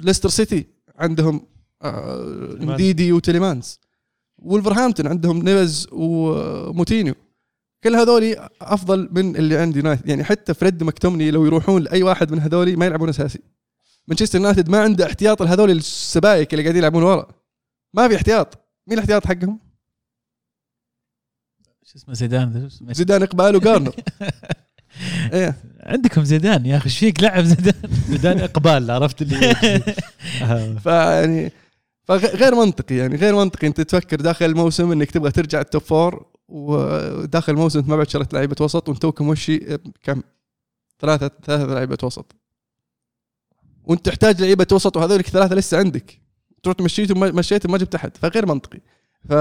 [0.02, 0.66] ليستر سيتي
[0.96, 1.46] عندهم
[1.82, 3.80] آه، نديدي وتيليمانز
[4.38, 7.14] وولفرهامبتون عندهم نيفز وموتينيو.
[7.84, 10.08] كل هذولي أفضل من اللي عند يونايتد.
[10.08, 13.40] يعني حتى فريد مكتومني لو يروحون لأي واحد من هذولي ما يلعبون أساسي.
[14.08, 17.28] مانشستر يونايتد ما عنده احتياط لهذول السبايك اللي قاعدين يلعبون ورا.
[17.94, 18.58] ما في احتياط.
[18.86, 19.60] مين الاحتياط حقهم؟
[21.84, 23.94] شو اسمه؟ زيدان؟ زيدان إقبال وجارنر
[25.32, 25.56] إيه.
[25.82, 29.54] عندكم زيدان يا أخي إيش فيك لعب زيدان؟ زيدان إقبال عرفت اللي
[30.82, 31.52] فيعني
[32.04, 33.66] فغير منطقي يعني غير منطقي.
[33.66, 38.08] أنت تفكر داخل الموسم إنك تبغى ترجع ال top four وداخل الموسم انت ما بعد
[38.08, 40.22] شريت لعيبة وسط وانت توك مشي كم؟
[41.00, 42.36] ثلاثة ثلاثة لعيبة وسط.
[43.84, 46.20] وأنت تحتاج لعيبة وسط وهذولك ثلاثة لسه عندك.
[46.62, 48.16] تروح مشيتهم مشيتهم ما جبت أحد.
[48.16, 48.80] فغير منطقي.
[49.28, 49.34] ف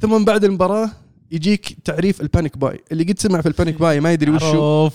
[0.00, 0.90] ثم بعد المباراة
[1.30, 4.90] يجيك تعريف ال panic buy اللي قد سمع في ال panic buy ما يدري وشو.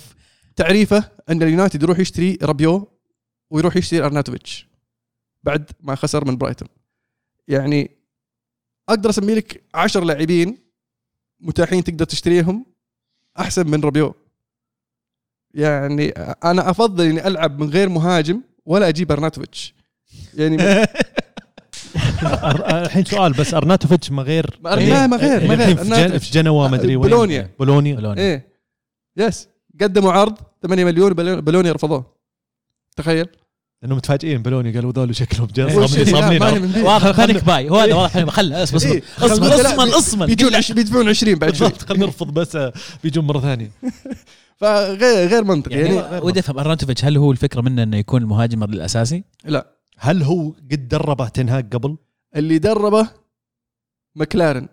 [0.55, 2.87] تعريفه أن اليونايتد يروح يشتري رابيو
[3.49, 4.67] ويروح يشتري أرناتوفيتش
[5.43, 6.67] بعد ما خسر من برايتون.
[7.47, 7.91] يعني
[8.89, 10.57] أقدر أسمي لك 10 لاعبين
[11.39, 12.65] متاحين تقدر تشتريهم
[13.39, 14.15] أحسن من رابيو.
[15.53, 16.09] يعني
[16.43, 19.75] أنا أفضل إني ألعب من غير مهاجم ولا أجيب أرناتوفيتش.
[20.33, 20.57] يعني
[22.23, 26.19] الحين سؤال بس أرناتوفيتش ما غير ما- غير- ما الحين غير.
[26.19, 27.09] في جنوا ما أدري وين.
[27.09, 27.49] بولونيا.
[27.59, 27.95] بولونيا.
[27.95, 28.21] بولونيا.
[28.23, 28.47] إيه.
[29.17, 29.47] yes
[29.81, 32.05] قدموا عرض 8 مليون بلون- بلوني رفضوه.
[32.97, 33.25] تخيل.
[33.81, 36.45] لأنهم متفاجئين بولونيا قالوا ذول شكلهم جا- إيه، صاملين
[36.85, 37.09] واضح.
[37.17, 37.69] panic buy.
[37.69, 38.25] هو هذا واضح.
[38.29, 41.69] خل اصبر اصبر إيه، اصبر اصمل بي- اصمل بيجون عش- بيدفعون 20 بعد شوي.
[41.89, 43.71] خلينا نرفض بس آه، بيجون مرة ثانية.
[44.61, 45.75] فغير غير منطقي.
[45.75, 49.67] يعني يعني ودي أفهم أرناتوفيتش هل هو الفكرة منه إنه يكون المهاجم الاساسي؟ لا.
[49.97, 51.97] هل هو قد دربه تنهاج قبل؟
[52.35, 53.09] اللي دربه
[54.15, 54.67] مكلارن.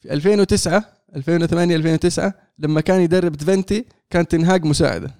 [0.00, 0.84] في 2009
[1.16, 5.14] 2008 2009 لما كان يدرب دفنتي كان تنهاج مساعدة.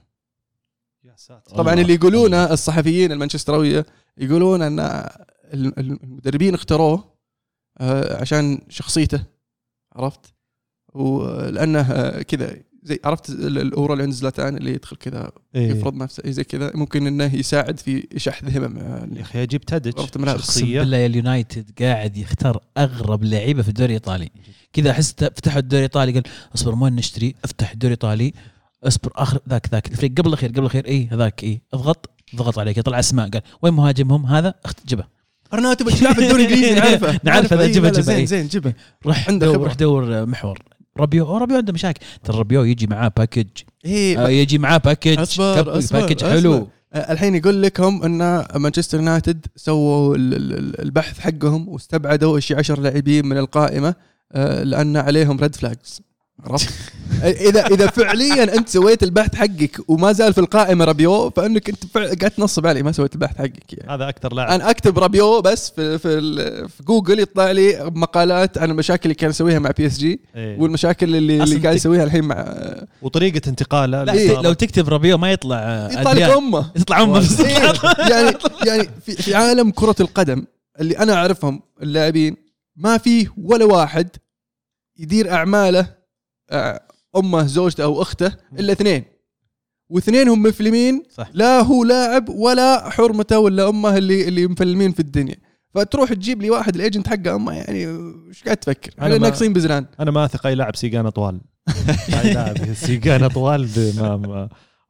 [1.04, 1.56] يا ساتر.
[1.56, 3.86] طبعا اللي يقولونه الصحفيين المانشستراوية
[4.18, 7.04] يقولون أن ال- المدربين اختاروه
[7.80, 9.24] آه، عشان شخصيته
[9.92, 10.20] عرفت؟
[10.94, 15.68] ولأنه آه، كذا زي عرفت ال- الأورا اللي عند زلاتان اللي يدخل كذا إيه.
[15.70, 16.70] يفرض نفسه زي كذا.
[16.74, 19.92] ممكن إنه يساعد في شحذ همم آه، يا أخي أجيب تادج
[20.26, 20.80] شخصية.
[20.80, 24.28] بالله يا اليونايتد قاعد يختار أغرب لعيبة في الدوري الإيطالي.
[24.72, 26.22] كذا أحس فتحوا الدوري الإيطالي قال
[26.54, 28.32] أصبر وين نشتري أفتح الدوري الإيطالي
[28.84, 29.88] أصبر اخر ذاك ذاك.
[29.90, 33.74] الفريق قبل الأخير قبل الأخير اي هذاك اي اضغط ضغط عليك يطلع أسماء قال وين
[33.74, 35.04] مهاجمهم؟ هذا؟ اخذ جبه.
[35.52, 37.98] ارناتوفيتش لاعب في الدوري الإنجليزي نعرفه نعرفه ذا إيه، جبه جبه.
[37.98, 38.02] إيه.
[38.02, 38.72] زين زين جبه.
[39.06, 39.64] روح عنده دور خبرة.
[39.66, 40.58] روح دور محور.
[41.00, 42.00] رابيو أو رابيو عنده مشاكل.
[42.24, 43.46] ترى رابيو يجي معاه package
[43.84, 46.30] إيه آه يجي معاه package أصبر، أصبر، package أصبر.
[46.40, 46.68] حلو.
[46.92, 52.40] آه، الحين يقول لك هم إن مانشستر يونايتد سووا ال- ال- ال- البحث حقهم واستبعدوا
[52.40, 53.94] شي 10 لاعبين من القائمة
[54.32, 56.00] آه، لأن عليهم red flags
[56.46, 56.68] عرفت؟
[57.24, 62.00] اذا إذا فعليا أنت سويت البحث حقك وما زال في القائمة رابيو فأنك أنت فع-
[62.14, 63.92] قاعد تنصب علي ما سويت البحث حقك يعني.
[63.94, 68.58] هذا أكثر لاعب أنا أكتب رابيو بس في في, ال- في جوجل يطلع لي مقالات
[68.58, 70.58] عن المشاكل اللي كان يسويها مع بي اس جي إيه.
[70.60, 72.54] والمشاكل اللي, اللي قاعد يسويها الحين مع
[73.02, 74.44] وطريقة انتقاله لا إيه، صارت.
[74.44, 76.22] لو تكتب رابيو ما يطلع يطلع لك.
[76.22, 77.72] أمه يطلع أمه إيه،
[78.10, 78.36] يعني
[78.66, 80.44] يعني في, في عالم كرة القدم
[80.80, 82.36] اللي أنا أعرفهم اللاعبين
[82.76, 84.08] ما فيه ولا واحد
[84.98, 85.97] يدير أعماله
[87.16, 89.04] أمه زوجته أو أخته إلا اثنين.
[89.90, 91.28] واثنينهم مفلمين صح.
[91.32, 95.34] لا هو لاعب ولا حرمته ولا أمه اللي اللي مفلمين في الدنيا.
[95.74, 97.86] فتروح تجيب لي واحد ال agent حقه أمه يعني
[98.28, 99.86] إيش قاعد تفكر؟ أنا إحنا ناقصين بزران.
[100.00, 101.40] أنا ما أثق أي لاعب سيجان طوال.
[102.24, 104.48] أي لاعب سيجان طوال ب- ما ما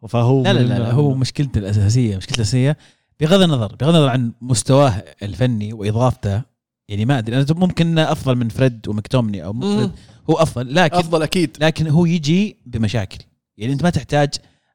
[0.08, 2.76] فهو لا لا لا, لا هو مشكلته الأساسية مشكلته الأساسية
[3.20, 6.42] بغض النظر بغض النظر عن مستواه الفني وإضافته
[6.88, 9.90] يعني ما أدري أنا ممكن أفضل من فريد ومكتومني أو فريد
[10.30, 11.56] هو أفضل لكن أفضل أكيد.
[11.60, 13.18] لكن هو يجي بمشاكل.
[13.56, 14.28] يعني أنت ما تحتاج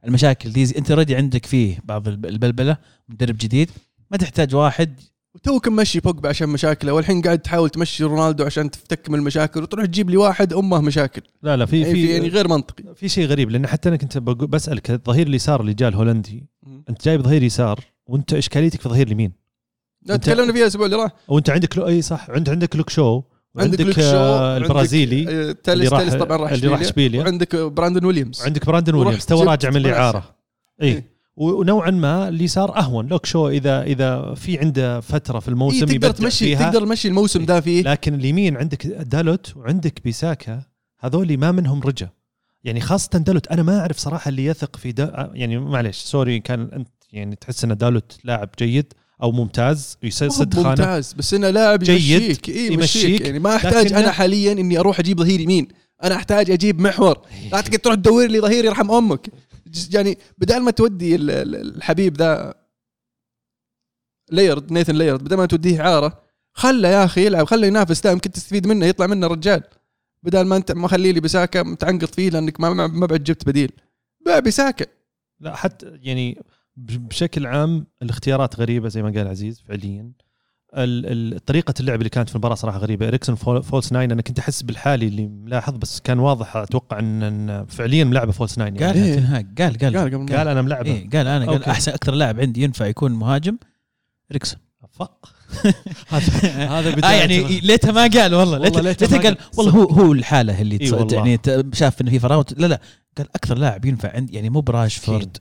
[0.05, 2.77] المشاكل دي أنت already عندك فيه بعض الب- البلبلة
[3.09, 3.69] مدرب جديد
[4.11, 4.99] ما تحتاج واحد.
[5.35, 9.85] وتوك ممشي بوجبا عشان مشاكله والحين قاعد تحاول تمشي رونالدو عشان تفتك من المشاكل وتروح
[9.85, 11.21] تجيب لي واحد أمه مشاكل.
[11.43, 12.95] لا لا في يعني, في في يعني غير منطقي.
[12.95, 16.47] في شيء غريب لأن حتى أنا كنت بسألك الظهير اليسار اللي جاء الهولندي
[16.89, 19.31] أنت جايب ظهير يسار وأنت إشكاليتك في ظهير اليمين.
[20.05, 22.89] لا أنت- تكلمنا فيها الأسبوع اللي راح وأنت عندك لو أي صح عند عندك لوك
[22.89, 23.21] شو
[23.57, 27.21] عندك شو؟ آه، عندك، البرازيلي آه، اللي تاليس راح تاليس طبعا راح اللي راح اشبيليا
[27.21, 28.41] وعندك براندون ويليامز.
[28.41, 29.77] وعندك براندن ويليامز تو راجع من.
[29.77, 30.35] الإعارة.
[30.81, 31.13] اي إيه.
[31.35, 33.07] ونوعا ما اللي صار أهون.
[33.07, 36.69] لوك شو إذا إذا في عنده فترة في الموسم إيه تقدر تمشي فيها.
[36.69, 37.83] تقدر تمشي الموسم ذا فيه.
[37.83, 40.63] لكن اليمين عندك دالوت وعندك بيساكا
[40.99, 42.09] هذول ما منهم رجا
[42.63, 46.69] يعني خاصة دالوت أنا ما أعرف صراحة اللي يثق في دا يعني معليش sorry كان
[46.73, 48.93] أنت يعني تحس إن دالوت لاعب جيد.
[49.21, 50.69] أو ممتاز يسد هو خانة.
[50.69, 52.49] ممتاز بس انه لاعب جيد، يمشيك.
[52.49, 53.03] اي يمشيك.
[53.05, 55.67] يمشيك، يعني ما أحتاج أنا حاليا إني أروح أجيب ظهير يمين.
[56.03, 57.21] أنا أحتاج أجيب محور.
[57.51, 59.27] لا تقدر تروح تدور لي ظهير يرحم أمك.
[59.93, 62.53] يعني بدال ما تودي ال- ال- الحبيب ذا
[64.31, 68.01] ليرد نيثن ليرد بدل ما توديه عارة خله يا أخي يلعب خله ينافس.
[68.01, 69.63] ده يمكن تستفيد منه يطلع منه رجال.
[70.23, 73.71] بدل ما أنت ما خلي لي بساكا متعنقط فيه لأنك ما ما بعد جبت بديل.
[74.25, 74.85] بيع بساكا
[75.39, 76.43] لا حتى يعني
[76.77, 80.11] بشكل عام الاختيارات غريبة زي ما قال عزيز فعليا
[80.77, 84.21] ال- ال- طريقة اللعب اللي كانت في المباراة صراحة غريبة اريكسون fal- false nine أنا
[84.21, 88.99] كنت أحس بالحالي اللي ملاحظ بس كان واضح أتوقع ان, فعليا ملعبه false nine يعني.
[88.99, 89.45] قال إيه.
[89.57, 91.63] قال قال قال قبل قال أنا ملعبه إيه قال أنا قال.
[91.65, 93.57] أحسن أكثر لاعب عندي ينفع يكون مهاجم
[94.31, 94.59] اريكسون
[94.91, 95.29] فق
[96.09, 96.47] هذا
[96.79, 99.37] هذا آه بداية يعني ليته ما قال والله ليته ليته قال قال.
[99.57, 101.15] والله هو هو الحالة اللي إي تص- والله.
[101.17, 102.81] يعني ت- شاف إنه في فراغ لا لا
[103.17, 105.37] قال أكثر لاعب ينفع عندي يعني مو براشفورد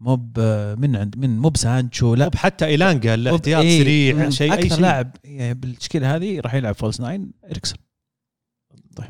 [0.00, 2.24] مو ب- من عند من مو بسانشو لا.
[2.24, 4.30] لا حتى ايلان قال له احتياط إيه، سريع مم.
[4.30, 4.80] شيء أي أكثر شيء.
[4.82, 7.78] لاعب يعني بالتشكيله هذه راح يلعب false nine اريكسون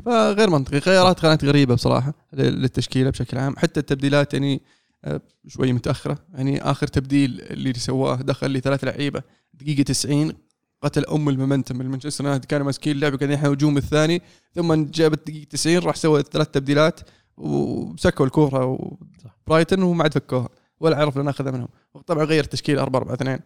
[0.05, 3.55] فغير منطقي خيارات كانت غريبة بصراحة للتشكيلة بشكل عام.
[3.57, 4.61] حتى التبديلات يعني
[5.05, 6.17] آه، شوي متأخرة.
[6.33, 9.21] يعني آخر تبديل اللي سواه دخل لي ثلاث لعيبة
[9.53, 10.33] دقيقة 90
[10.81, 11.81] قتل أم ال momentum.
[11.81, 14.21] المانشستر يونايتد كانوا ماسكين اللعبه قاعدين الهجوم الثاني
[14.55, 16.99] ثم جابت دقيقة 90 راح سوى ثلاث تبديلات
[17.37, 18.65] وسكوا الكورة.
[19.45, 20.49] وبرايتن وما عاد فكوها.
[20.79, 21.67] ولا عرفنا ناخذها منهم.
[22.07, 23.39] طبعا غير التشكيل 4 4 2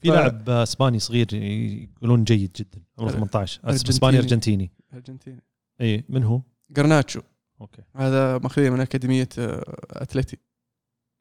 [0.00, 3.90] في ف- لاعب إسباني صغير يقولون جيد جدا عمره أر- 18 أرجنتيني.
[3.90, 4.70] إسباني أرجنتيني.
[4.94, 5.40] ارجنتين
[5.80, 6.40] إي من هو؟
[6.70, 7.20] جرناتشو.
[7.60, 7.82] أوكي.
[7.96, 10.36] هذا ماخذيه من أكاديمية آه، أتلتي.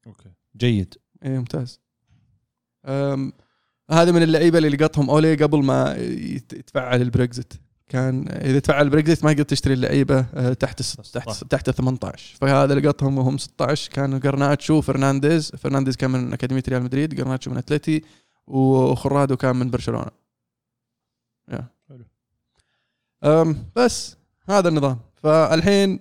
[0.08, 0.30] أوكي.
[0.58, 0.94] جيد.
[1.24, 1.80] إيه ممتاز.
[3.92, 9.24] هذا من اللعيبة اللي لقطهم أولي قبل ما يت- يتفعل البريكست كان إذا تفعل البريكست
[9.24, 11.44] ما تقدر تشتري اللعيبه آه، تحت تحت.
[11.44, 15.52] تحت 18 فهذا لقطهم وهم 16 كانوا جرناتشو فرنانديز.
[15.52, 18.04] فرنانديز كان من أكاديمية ريال مدريد جرناتشو من أتلتي
[18.48, 20.12] وخرادو كان من برشلونة.
[23.24, 24.18] أم بس
[24.50, 25.00] هذا النظام.
[25.16, 26.00] فالحين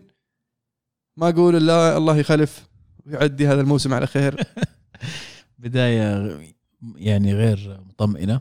[1.16, 2.68] ما أقول إلا الله يخلف
[3.06, 4.42] ويعدي هذا الموسم على خير.
[5.58, 6.38] بداية
[6.96, 8.40] يعني غير مطمئنة.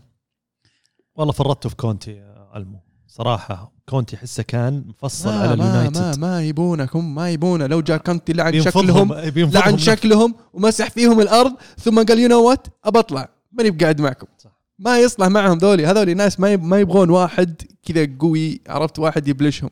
[1.16, 2.85] والله فرطته في كونتي يا ألمو.
[3.18, 7.82] صراحة كونتي حسه كان مفصل على ما ما, اليونايتد ما يبونك هم ما يبونه لو
[7.82, 13.00] جاء كونتي لعن شكلهم لعن شكلهم ومسح فيهم الأرض ثم قال you know what ابى
[13.00, 14.50] اطلع ماني بقاعد معكم صح.
[14.80, 19.70] ما يصلح معهم ذولي هذول ناس ما ما يبغون واحد كذا قوي عرفت واحد يبلشهم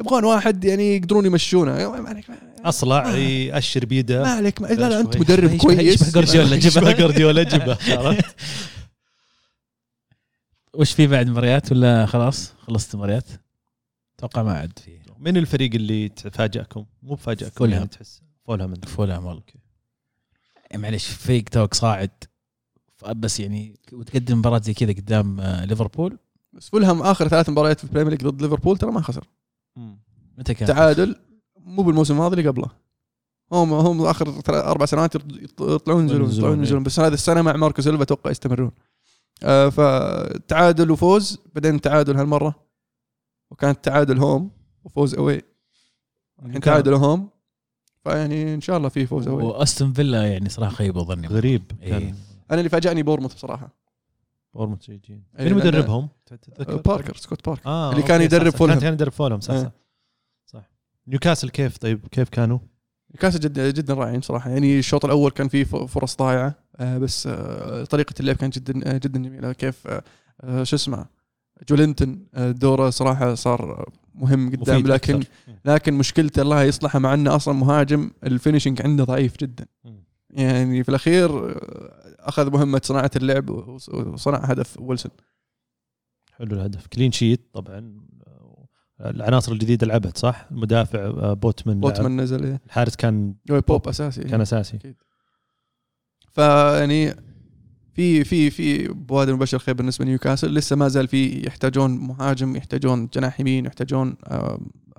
[0.00, 2.04] يبغون واحد يعني يقدرون يمشونه
[2.64, 5.16] اصلع يأشر بيده ما عليك ما لا لا انت.
[5.16, 6.56] مدرب كويس يشبه جوارديولا.
[6.56, 6.92] يشبه جبهة.
[6.98, 8.24] جوارديولا جبه عرفت؟
[10.74, 13.28] وش في بعد مباريات ولا خلاص خلصت المباريات؟
[14.18, 17.76] أتوقع ما عاد في من الفريق اللي تفاجئكم؟ مو بفاجئكم فولهام.
[17.78, 18.74] يعني تحس فولهام.
[18.74, 19.42] فولهام والله
[20.70, 22.10] يعني معلش فريق توك صاعد
[23.16, 26.18] بس يعني وتقدم مباراة زي كذا قدام آه، ليفربول
[26.52, 29.26] بس فولهام آخر ثلاث مباريات في البريمير ليج ضد ليفربول ترى ما خسر.
[30.38, 31.16] متى كان؟ تعادل
[31.56, 32.66] مو بالموسم الماضي اللي قبله
[33.52, 35.22] هم هم آخر ثلاث أربع سنوات يط-
[35.60, 38.70] يطلعون ينزلون ينزلون، يطلعون ينزلون بس هذه السنة مع ماركو سيلفا أتوقع يستمرون
[39.42, 42.64] آه فتعادل وفوز بعدين تعادل هالمرة.
[43.50, 44.50] وكانت تعادل home
[44.84, 45.42] وفوز away
[46.42, 47.28] الحين تعادل home
[48.04, 52.14] فيعني إن شاء الله في فوز away وأستون فيلا يعني صراحة خيبوا ظني غريب إيه.
[52.50, 53.68] أنا اللي فاجأني بورموث بصراحة.
[54.54, 56.08] بورموث جيدين إيه، مين مدربهم؟
[56.84, 58.52] باركر سكوت باركر آه اللي كان يدرب.
[58.52, 58.78] فولهام.
[58.80, 59.56] كان يدرب فولهام صح.
[59.56, 59.70] صح.
[60.46, 60.70] صح.
[61.06, 62.58] نيوكاسل كيف طيب؟ كيف كانوا؟
[63.18, 64.50] كاسة جدا جدا رائعين صراحة.
[64.50, 66.63] يعني الشوط الأول كان فيه فرص ضايعة.
[66.80, 70.02] بس آه، طريقة اللعب كانت جدا آه، جدا جميلة كيف آه،
[70.40, 71.06] آه، شو اسمه
[71.68, 75.28] جولينتون آه، دوره صراحة صار مهم قدام لكن أكثر.
[75.64, 79.66] لكن مشكلته الله يصلحه مع إنه أصلا مهاجم ال finishing عنده ضعيف جدا.
[80.30, 85.10] يعني في الأخير آه، أخذ مهمة صناعة اللعب وص- وصنع هدف ويلسون
[86.32, 88.00] حلو الهدف clean sheet طبعا
[89.00, 91.92] العناصر الجديدة لعبت صح؟ المدافع آه، بوتمان لعب.
[91.92, 92.60] بوتمان نزل إيه.
[92.66, 94.78] الحارس كان بوب أساسي كان أساسي
[96.34, 97.14] فيعني
[97.94, 100.54] في في في بوادر مبشر خير بالنسبة لنيوكاسل.
[100.54, 104.16] لسه ما زال في يحتاجون مهاجم يحتاجون جناح يمين يحتاجون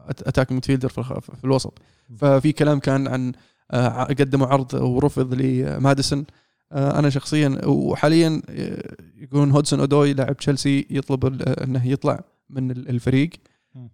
[0.07, 1.03] attack midfielder في,
[1.37, 1.79] في الوسط.
[2.17, 3.31] ففي كلام كان عن
[3.71, 6.25] آه، قدموا عرض ورفض لماديسون.
[6.71, 12.89] آه، أنا شخصيا وحاليا آه، يقولون هودسون أودوي لاعب تشيلسي يطلب إنه يطلع من ال-
[12.89, 13.29] الفريق.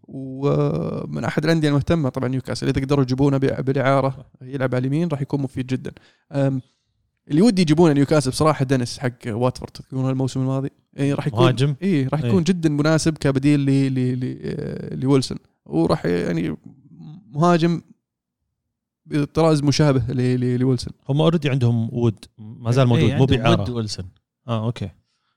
[0.04, 2.68] ومن أحد الأندية المهتمة طبعا نيوكاسل.
[2.68, 5.92] إذا قدروا يجيبونه بالإعارة يلعب على اليمين راح يكون مفيد جدا.
[7.28, 9.72] اللي ودي يجيبونه نيوكاسل بصراحة دينيس حق واتفورد.
[9.72, 10.70] تذكرون الموسم الماضي
[11.00, 12.44] اي راح يكون مهاجم اي راح يكون إيه.
[12.46, 13.66] جدا مناسب كبديل ل
[13.96, 15.38] ل ل آه، لويلسون.
[15.66, 16.58] وراح يعني
[17.32, 17.82] مهاجم
[19.06, 20.94] بطراز مشابه ل- ل- لويلسون.
[21.10, 22.26] هم already عندهم وود.
[22.38, 23.62] ما زال موجود إيه، مو عندهم بإعارة.
[23.62, 24.06] ود ويلسون.
[24.48, 24.90] آه okay.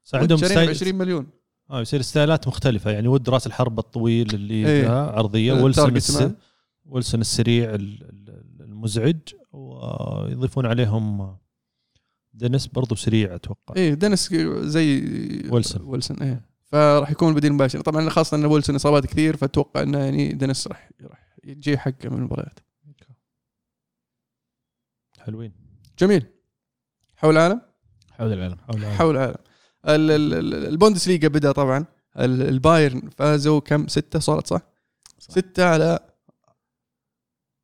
[0.05, 1.27] صار عندهم style 20 مليون.
[1.71, 2.91] آه يصير ستايلات مختلفة.
[2.91, 4.89] يعني ود راس الحرب الطويل اللي إيه.
[4.91, 5.53] عرضية.
[5.53, 6.29] ويلسون الس...
[6.87, 9.17] ويلسون السريع ال- ال- المزعج.
[9.53, 11.37] ويضيفون عليهم
[12.35, 13.75] دينيس برضو سريع أتوقع.
[13.77, 15.01] إيه دينيس زي
[15.51, 15.83] ويلسون.
[15.83, 16.43] ويلسون إيه.
[16.65, 20.91] فراح يكون البديل المباشر طبعا خاصة ان ويلسون إصابات كثير فأتوقع إنه يعني دينيس راح
[21.03, 22.59] راح يجي حقه من المباريات.
[25.19, 25.53] حلوين.
[25.99, 26.27] جميل.
[27.17, 27.61] حول العالم؟
[28.11, 29.37] حول العالم حول حول العالم.
[29.89, 31.85] ال- ال- ال- البوندسليغا بدأ طبعا.
[32.19, 34.61] ال- البايرن فازوا كم؟ ستة صارت صح؟
[35.19, 35.31] صح.
[35.31, 35.99] ستة على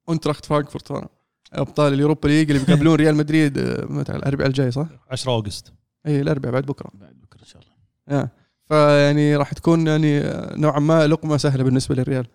[0.08, 1.08] اونتراخت فرانكفورت طبعا
[1.52, 5.72] أبطال اليوروبا ليج اللي بيقابلون ريال مدريد آه، متى؟ الأربعاء الجاي صح؟ 10 August
[6.06, 6.90] إي الأربعاء بعد بكرة.
[6.94, 7.72] بعد بكرة إن شاء الله.
[8.20, 8.30] آه.
[8.68, 12.26] فيعني راح تكون يعني آه، نوعا ما لقمة سهلة بالنسبة للريال.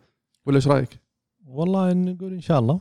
[0.45, 0.99] ولا إيش رأيك؟
[1.47, 2.79] والله نقول إن شاء الله.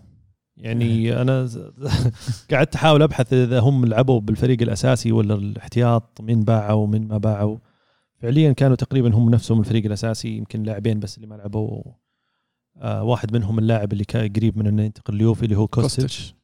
[0.57, 1.71] يعني أنا ز-
[2.51, 7.59] قعدت أحاول أبحث إذا هم لعبوا بالفريق الأساسي ولا الاحتياط مين باعوا ومين ما باعوا.
[8.23, 11.83] فعليا كانوا تقريبا هم نفسهم الفريق الأساسي يمكن لاعبين بس اللي ما لعبوا.
[12.77, 16.35] آه واحد منهم اللاعب اللي كان قريب من إنه ينتقل اليوفي اللي هو كوستيتش.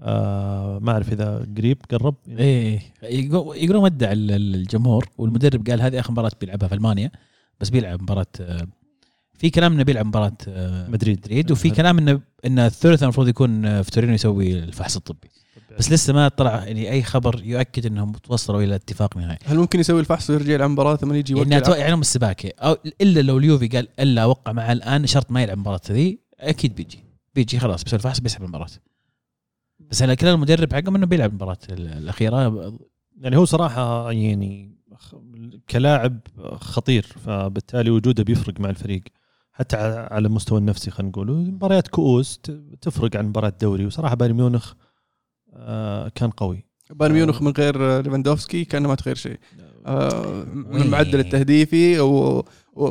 [0.00, 2.14] آه ما أعرف إذا قريب قرب.
[2.28, 7.10] إيه يقو- يقولون ودع ال- ال- الجمهور والمدرب قال هذه آخر مباراة بيلعبها في ألمانيا
[7.60, 8.66] بس بيلعب مباراة آه،
[9.34, 11.18] في كلام إنه بيلعب مباراة آه، مدريد.
[11.18, 15.28] مدريد وفي كلام انه ان الثلاثاء المفروض يكون آه، في تورينو يسوي الفحص الطبي.
[15.78, 19.38] بس لسه ما طلع يعني أي خبر يؤكد إنهم توصلوا إلى اتفاق نهائي.
[19.44, 22.52] هل ممكن يسوي الفحص ويرجع يلعب مباراه ثم يجي يعني أتوقع يعلم السباكة.
[22.58, 26.74] أو إلا لو اليوفي قال ألا أوقع معه الآن شرط ما يلعب المباراة ذي أكيد
[26.74, 27.04] بيجي.
[27.34, 28.66] بيجي خلاص بيسوي الفحص بيسحب المباراة.
[29.80, 32.72] بس على كلام المدرب حقهم إنه بيلعب المباراة ال- الأخيرة.
[33.20, 34.78] يعني هو صراحة يعني
[35.70, 36.20] كلاعب
[36.54, 39.02] خطير فبالتالي وجوده بيفرق مع الفريق.
[39.52, 39.76] حتى
[40.10, 42.50] على المستوى النفسي خلينا نقول مباريات كؤوس ت-
[42.80, 43.86] تفرق عن مباراه دوري.
[43.86, 44.72] وصراحة بايرن ميونخ
[46.14, 46.64] كان قوي.
[46.90, 49.38] بايرن ميونخ من غير آه، ليفاندوفسكي كان ما تغير شيء.
[49.86, 50.82] آه، من.
[50.82, 52.38] المعدل التهديفي و...
[52.72, 52.84] و...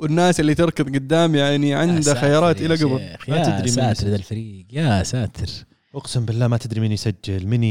[0.00, 2.92] والناس اللي تركض قدام يعني عنده خيارات يا إلى قبل.
[3.28, 4.06] ما يا تدري مين ساتر.
[4.08, 5.46] ذا الفريق يا ساتر.
[5.94, 7.46] أقسم بالله ما تدري مين يسجل.
[7.46, 7.62] مين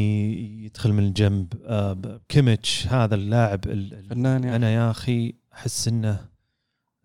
[0.66, 1.54] يدخل من الجنب.
[1.66, 4.56] آه، كيميتش هذا اللاعب ال- ال- فنان يعني.
[4.56, 6.20] أنا يا أخي أحس إنه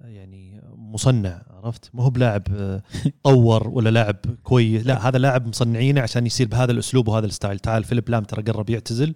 [0.00, 1.42] يعني مصنع.
[1.56, 2.82] عرفت؟ ما هو بلاعب آه،
[3.24, 7.58] طور ولا لاعب كويس؟ لا هذا لاعب مصنعينه عشان يصير بهذا الأسلوب وهذا ال style.
[7.58, 9.14] تعال فيليب لام ترى قرب يعتزل.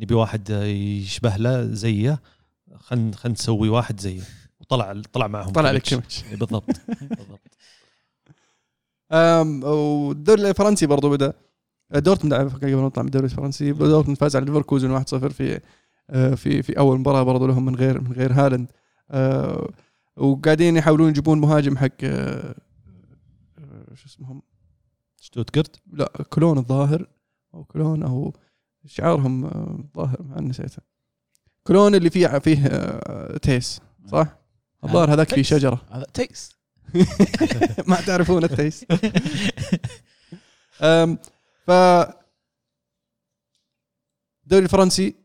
[0.00, 2.20] نبي واحد آه، يشبه له زيه.
[2.76, 4.22] خلينا خلينا نسوي واحد زيه.
[4.60, 6.22] وطلع طلع معهم طلع لك كيميتش.
[6.22, 6.64] كيميتش إي بالضبط.
[7.00, 7.40] بالضبط
[9.64, 11.32] والدوري الفرنسي برضو بدأ.
[11.94, 15.60] دورتموند قبل ما نطلع من الدوري الفرنسي دورتموند فاز على ليفركوزن 1-0 في
[16.10, 18.72] آه، في في أول مباراة برضو لهم من غير من غير هالاند.
[19.10, 19.68] آه،
[20.18, 22.54] وقاعدين يحاولون يجيبون مهاجم حق آه،
[23.58, 24.42] آه، شو اسمهم؟
[25.20, 27.08] شتوتغارت لا كولون الظاهر
[27.54, 28.34] أو كولون أو
[28.86, 30.82] شعارهم آه، الظاهر ما نسيته
[31.64, 34.38] كولون اللي فيه فيه آه، تيس صح؟
[34.84, 35.46] الظاهر هذاك فيه تيس.
[35.46, 35.80] شجرة.
[35.90, 36.58] هذا تيس
[37.88, 38.84] ما تعرفون التيس.
[41.66, 41.70] ف
[44.44, 45.16] الدوري الفرنسي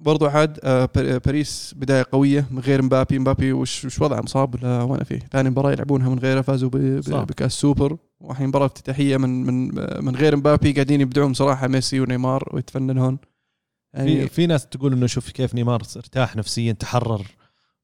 [0.00, 3.18] برضو عاد آه، بار- باريس بداية قوية من غير مبابي.
[3.18, 6.76] مبابي وش, وش وضعه؟ مصاب ولا وأنا فيه؟ ثاني مباراة يلعبونها من غيره فازوا ب-
[6.76, 7.26] ب- صعب.
[7.26, 7.96] بكأس سوبر.
[8.20, 10.72] والحين مباراة افتتاحية من من آه، من غير مبابي.
[10.72, 15.82] قاعدين يبدعون صراحة ميسي ونيمار ويتفننون في يعني في ناس تقول إنه شوف كيف نيمار
[15.96, 17.22] ارتاح نفسيا تحرر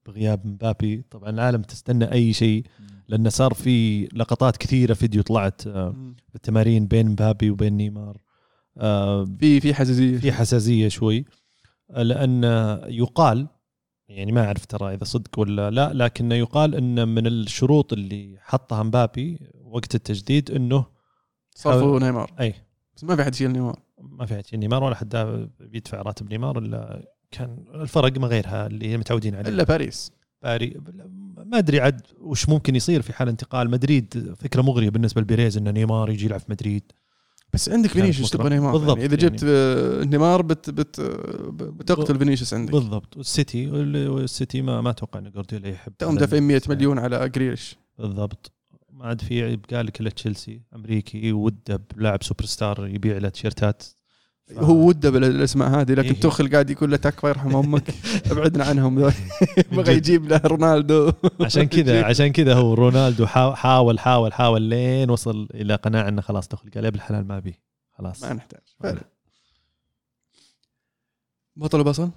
[0.07, 1.05] بغياب مبابي.
[1.11, 2.65] طبعا العالم تستنى أي شيء
[3.09, 5.95] لأنه صار في لقطات كثيرة فيديو طلعت آه،
[6.33, 8.17] بالتمارين بين مبابي وبين نيمار.
[8.79, 10.19] آه، في في حساسية.
[10.19, 11.19] في حساسية شوي.
[11.19, 11.44] آه،
[11.89, 12.45] لأن
[12.89, 13.49] يقال
[14.09, 18.83] يعني ما أعرف ترى إذا صدق ولا لا لكن يقال إن من الشروط اللي حطها
[18.83, 20.87] مبابي وقت التجديد إنه
[21.55, 22.35] صرفوا نيمار.
[22.41, 22.55] أي.
[22.97, 23.79] بس ما في حد يشيل نيمار.
[23.99, 25.17] ما في عاد نيمار ولا حد
[25.61, 29.49] بيدفع راتب نيمار إلا كان الفرق ما غيرها اللي متعودين عليه.
[29.49, 30.13] إلا باريس.
[30.43, 30.81] باري
[31.37, 33.71] ما أدري عاد وش ممكن يصير في حال انتقال.
[33.71, 36.93] مدريد فكرة مغرية بالنسبة لبيريز ان نيمار يجي يلعب في مدريد.
[37.55, 38.31] بس عندك فينيسيوس.
[38.31, 39.37] تبغى نيمار بالضبط، يعني اذا يعني.
[39.37, 41.01] جبت آه، نيمار بت بت
[41.53, 43.71] بتقتل فينيسيوس عندك بالضبط والسيتي
[44.09, 46.77] والسيتي ما ما أتوقع إن جوارديولا يحب توم هذا دافعين 100 ال style.
[46.79, 48.53] مليون على جريليش بالضبط
[48.93, 53.83] ما عاد في يبقى لك إلا تشيلسي أمريكي وده بلاعب super star يبيع له تيشيرتات
[54.53, 56.21] هو وده بالأسماء هذه لكن إيه.
[56.21, 57.95] توخل قاعد يقول له تكفى يرحم أمك.
[58.31, 58.99] أبعدنا عنهم.
[59.01, 59.13] ذول
[59.73, 59.93] بغى.
[59.97, 61.13] يجيب له رونالدو.
[61.41, 66.21] عشان كذا عشان كذا هو رونالدو حا- حاول حاول حاول لين وصل إلى قناعة إنه
[66.23, 67.61] خلاص دخل قال يا بالحلال ما أبي.
[67.99, 68.23] خلاص.
[68.25, 68.61] ما نحتاج.
[68.81, 69.01] فعلا.
[71.57, 72.11] بطل وبصل؟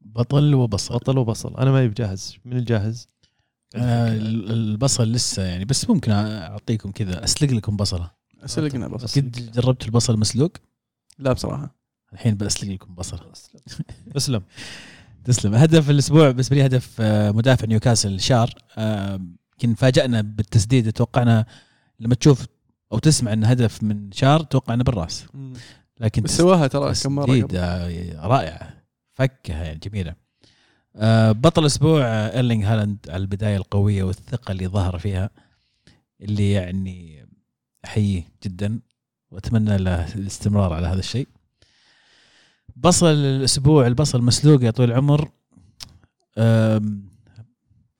[0.00, 0.94] بطل وبصل.
[0.94, 1.56] بطل وبصل.
[1.56, 3.08] أنا ما بجاهز من الجاهز؟
[3.74, 8.10] آه ال- البصل لسه يعني بس ممكن أعطيكم كذا أسلق لكم بصلة.
[8.46, 9.20] سلقنا بصل.
[9.20, 10.52] قد جربت البصل مسلوق؟
[11.20, 11.74] لا بصراحة.
[12.12, 13.32] الحين بسلق لكم بصله
[14.16, 14.42] اسلم
[15.24, 15.54] تسلم.
[15.54, 18.54] هدف الأسبوع بالنسبة لي هدف آه، مدافع نيوكاسل شار.
[18.78, 20.92] يمكن فاجأنا بالتسديد.
[20.92, 21.46] توقعنا
[22.00, 22.46] لما تشوف
[22.92, 25.26] أو تسمع إن هدف من شار توقع انه بالرأس.
[26.00, 27.48] لكن بس سواها ترى كم مرة.
[27.54, 28.74] آه، رائعه
[29.12, 30.14] فكها يعني جميلة.
[30.96, 35.30] آه، بطل الأسبوع ايرلينج هالاند على البداية القوية والثقة اللي ظهر فيها
[36.20, 37.26] اللي يعني
[37.84, 38.80] أحييه جدا.
[39.30, 41.28] وأتمنى له الاستمرار على هذا الشيء.
[42.76, 45.30] بصل الأسبوع البصل مسلوق يا طويل العمر.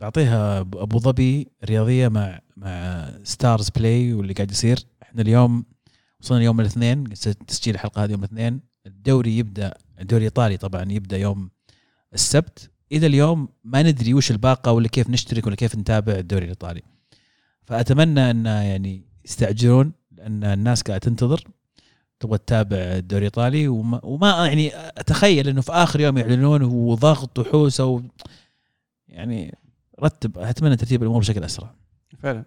[0.00, 4.78] بعطيها أبو ظبي رياضية مع مع ستارز بلاي واللي قاعد يصير.
[5.02, 5.64] إحنا اليوم
[6.20, 7.04] وصلنا يوم الاثنين
[7.46, 8.60] تسجيل الحلقة هذه يوم الاثنين.
[8.86, 11.50] الدوري يبدأ الدوري الإيطالي طبعا يبدأ يوم
[12.14, 12.70] السبت.
[12.92, 16.82] إلى اليوم ما ندري وش الباقة ولا كيف نشترك ولا كيف نتابع الدوري الإيطالي.
[17.64, 21.44] فأتمنى أن يعني يستعجلون لأن الناس قاعدة تنتظر
[22.20, 27.86] تبغى تتابع الدوري الإيطالي وما, وما يعني أتخيل إنه في آخر يوم يعلنون وضغط وحوسة
[27.86, 28.00] و
[29.08, 29.58] يعني
[30.02, 31.74] رتب أتمنى ترتيب الأمور بشكل أسرع.
[32.18, 32.44] فعلا.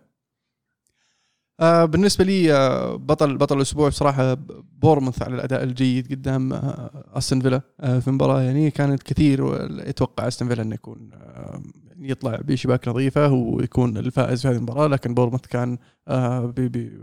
[1.60, 4.34] آه بالنسبة لي آه بطل بطل الأسبوع بصراحة
[4.82, 7.62] بورموث على الأداء الجيد قدام آه أستون فيلا
[8.00, 11.62] في مباراة يعني كانت كثير يتوقع أستون فيلا إنه يكون آه
[12.00, 15.78] يطلع بشباك نظيفة ويكون الفائز في هذه المباراة لكن بورنموث كان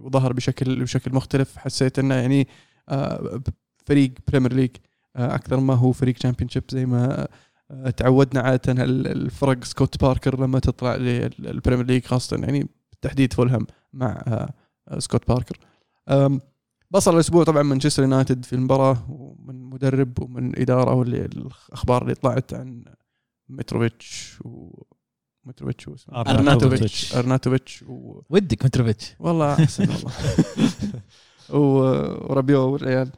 [0.04, 1.56] وظهر بشكل بشكل مختلف.
[1.56, 2.48] حسيت إنه يعني
[3.86, 4.70] فريق Premier League
[5.16, 7.28] أكثر ما هو فريق Championship زي ما
[7.96, 8.72] تعودنا عادة.
[8.84, 12.68] ال- الفرق سكوت باركر لما تطلع لل Premier League خاصة يعني
[13.02, 14.50] بالتحديد فولهام مع آه،
[14.88, 15.58] آه، سكوت باركر.
[16.90, 22.54] بصل الأسبوع طبعا مانشستر يونايتد في المباراة ومن مدرب ومن إدارة واللي الأخبار اللي طلعت
[22.54, 22.84] عن
[23.48, 24.82] متروفيتش و
[25.44, 25.86] متروفيتش.
[26.08, 27.14] أرناتوفيتش.
[27.16, 27.82] أرناتوفيتش.
[27.82, 28.20] و...
[28.30, 29.14] ودك متروفيتش.
[29.20, 30.12] والله أحسن والله.
[31.60, 33.10] و- ورابيو والعيال.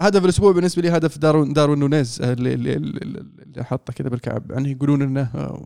[0.00, 4.50] هدف الأسبوع بالنسبة لي هدف داروين داروين نونيز اللي اللي, اللي, اللي حطه كذا بالكعب.
[4.50, 5.64] يعني يقولون إنه آه،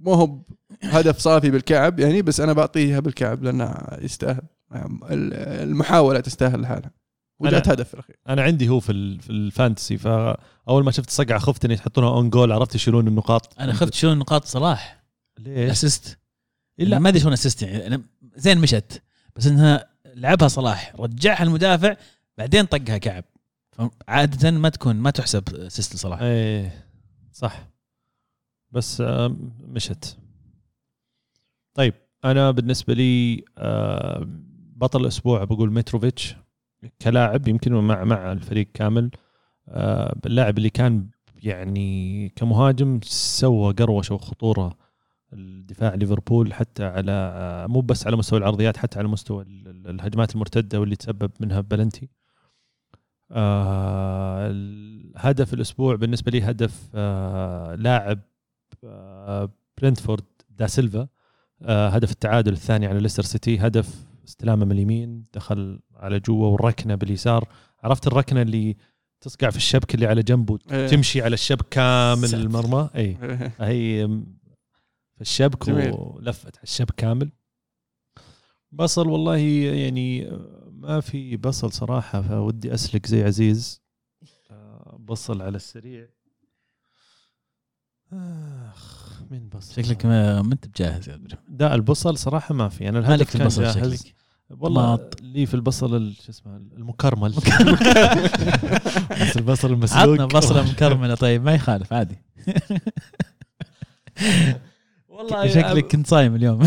[0.00, 0.38] مو هو
[0.82, 4.42] هدف صافي بالكعب يعني بس أنا بعطيها بالكعب لأنه يستاهل.
[4.70, 5.34] يعني ال-
[5.68, 6.90] المحاولة تستاهل لحالها.
[7.38, 8.16] وجات هدف في الأخير.
[8.28, 9.98] أنا عندي هو في ال- في ال fantasy.
[9.98, 13.60] فاول ما شفت الصقعه خفت ان يحطونها own goal عرفت يشيلون النقاط.
[13.60, 15.02] أنا خفت شلون نقاط صلاح.
[15.38, 16.18] ليش؟ assist
[16.78, 16.84] لا.
[16.84, 17.86] لا ما أدري شلون assist يعني.
[17.86, 18.02] أنا
[18.36, 19.02] زين مشت.
[19.36, 20.92] بس إنها لعبها صلاح.
[20.98, 21.96] رجعها المدافع
[22.38, 23.24] بعدين طقها كعب.
[24.08, 26.20] عاده ما تكون ما تحسب assist لصلاح.
[26.22, 26.84] إيه
[27.32, 27.69] صح.
[28.72, 30.18] بس آم، مشت.
[31.74, 31.94] طيب
[32.24, 34.26] أنا بالنسبة لي آه،
[34.76, 36.36] بطل الأسبوع بقول متروفيتش
[37.02, 39.10] كلاعب يمكن مع مع الفريق كامل.
[39.68, 41.06] آه، اللاعب اللي كان
[41.42, 44.76] يعني كمهاجم سوى قروشه وخطورة
[45.32, 49.88] الدفاع ليفربول حتى على آه، مو بس على مستوى العرضيات حتى على مستوى ال- ال-
[49.90, 52.08] الهجمات المرتدة واللي تسبب منها بلنتي.
[53.32, 58.29] آه الهدف الأسبوع بالنسبة لي هدف آه لاعب آه
[59.78, 61.08] برنتفورد دا سيلفا
[61.62, 66.94] آه هدف التعادل الثاني على ليستر سيتي هدف استلامه من اليمين دخل على جوا والركنه
[66.94, 67.48] باليسار.
[67.82, 68.76] عرفت الركنة اللي
[69.20, 70.86] تصقع في الشبك اللي على جنبه إيه.
[70.86, 72.42] تمشي على الشبك كامل ساتر.
[72.42, 73.16] المرمى؟ اي
[73.60, 74.08] هي
[75.14, 75.92] في الشبك جميل.
[75.92, 77.30] ولفت على الشبك كامل.
[78.72, 80.30] بصل والله يعني
[80.70, 83.82] ما في بصل صراحة فودي أسلك زي عزيز.
[84.50, 86.08] آه، بصل على السريع.
[88.12, 89.82] آخ مين بصل.
[89.82, 92.88] شكلك ما ما أنت بجاهز يا إبراهيم لا البصل صراحة ما في.
[92.88, 93.74] أنا مالك الهدف في كان البصل جاهز.
[94.02, 94.14] شكلك؟
[94.50, 95.20] والله طماط.
[95.22, 97.30] لي في البصل ال- شو اسمه المكرمل.
[99.20, 100.02] بس البصل المسلوق.
[100.02, 101.14] عطنا بصلة مكرملة.
[101.14, 102.18] طيب ما يخالف عادي.
[105.08, 106.66] والله شكلك كنت صايم اليوم.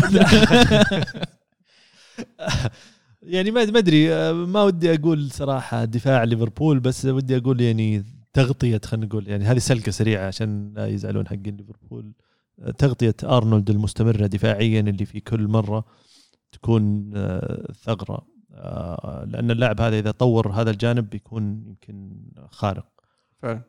[3.22, 8.04] يعني ما ما أدري آه، ما ودي أقول صراحة دفاع ليفربول بس ودي أقول يعني
[8.34, 12.12] تغطية خلينا نقول يعني هذه سلقه سريعة عشان لا يزعلون حقين ليفربول.
[12.78, 15.84] تغطية أرنولد المستمرة دفاعيا اللي في كل مرة
[16.52, 18.26] تكون آه، ثغرة.
[18.52, 22.86] آه، لأن اللاعب هذا إذا طور هذا الجانب بيكون يمكن خارق.
[23.42, 23.62] فعلا.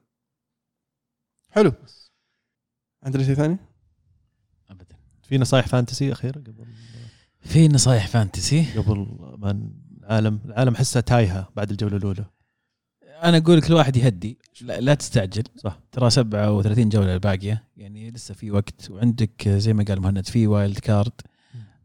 [1.50, 1.72] حلو.
[3.04, 3.58] عندنا شيء ثاني؟
[4.70, 4.96] ابدا.
[5.24, 6.66] في نصائح fantasy أخيرة قبل؟
[7.40, 8.80] في نصايح fantasy.
[8.80, 9.08] قبل
[9.38, 12.26] ما العالم العالم حسها تايهة بعد الجولة الأولى.
[13.24, 14.38] أنا أقول كل واحد يهدي.
[14.62, 15.44] لا, لا تستعجل.
[15.58, 15.80] صح.
[15.92, 17.64] ترى 37 جولة الباقية.
[17.78, 18.92] يعني لسه في وقت.
[18.92, 21.12] وعندك زي ما قال مهند في wild card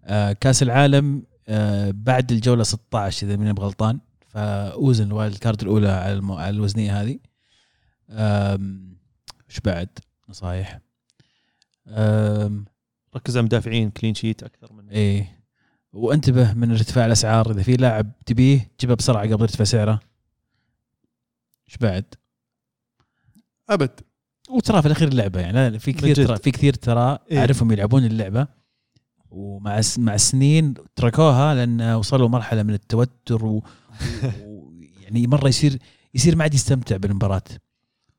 [0.04, 4.00] آه كأس العالم آه بعد الجولة 16 إذا ماني بغلطان.
[4.28, 6.34] فأوزن ال wild card الأولى على, المو...
[6.34, 7.18] على الوزنية هذه.
[9.48, 9.88] وش بعد؟
[10.28, 10.80] نصايح.
[13.16, 15.40] ركز على مدافعين clean sheet أكثر من إيه.
[15.92, 17.50] وانتبه من ارتفاع الأسعار.
[17.50, 20.00] إذا في لاعب تبيه جيبه بسرعة قبل يرتفع سعره.
[21.68, 22.04] إيش بعد؟
[23.70, 23.90] أبد
[24.50, 26.26] وترى في الأخير اللعبة يعني في كثير.
[26.26, 27.38] ترى في كثير ترى إيه.
[27.38, 28.46] أعرفهم يلعبون اللعبة
[29.30, 33.64] ومع مع السنين تركوها لأن وصلوا مرحلة من التوتر و...
[35.02, 35.78] يعني مرة يصير
[36.14, 37.42] يصير ما عاد يستمتع بالمباراة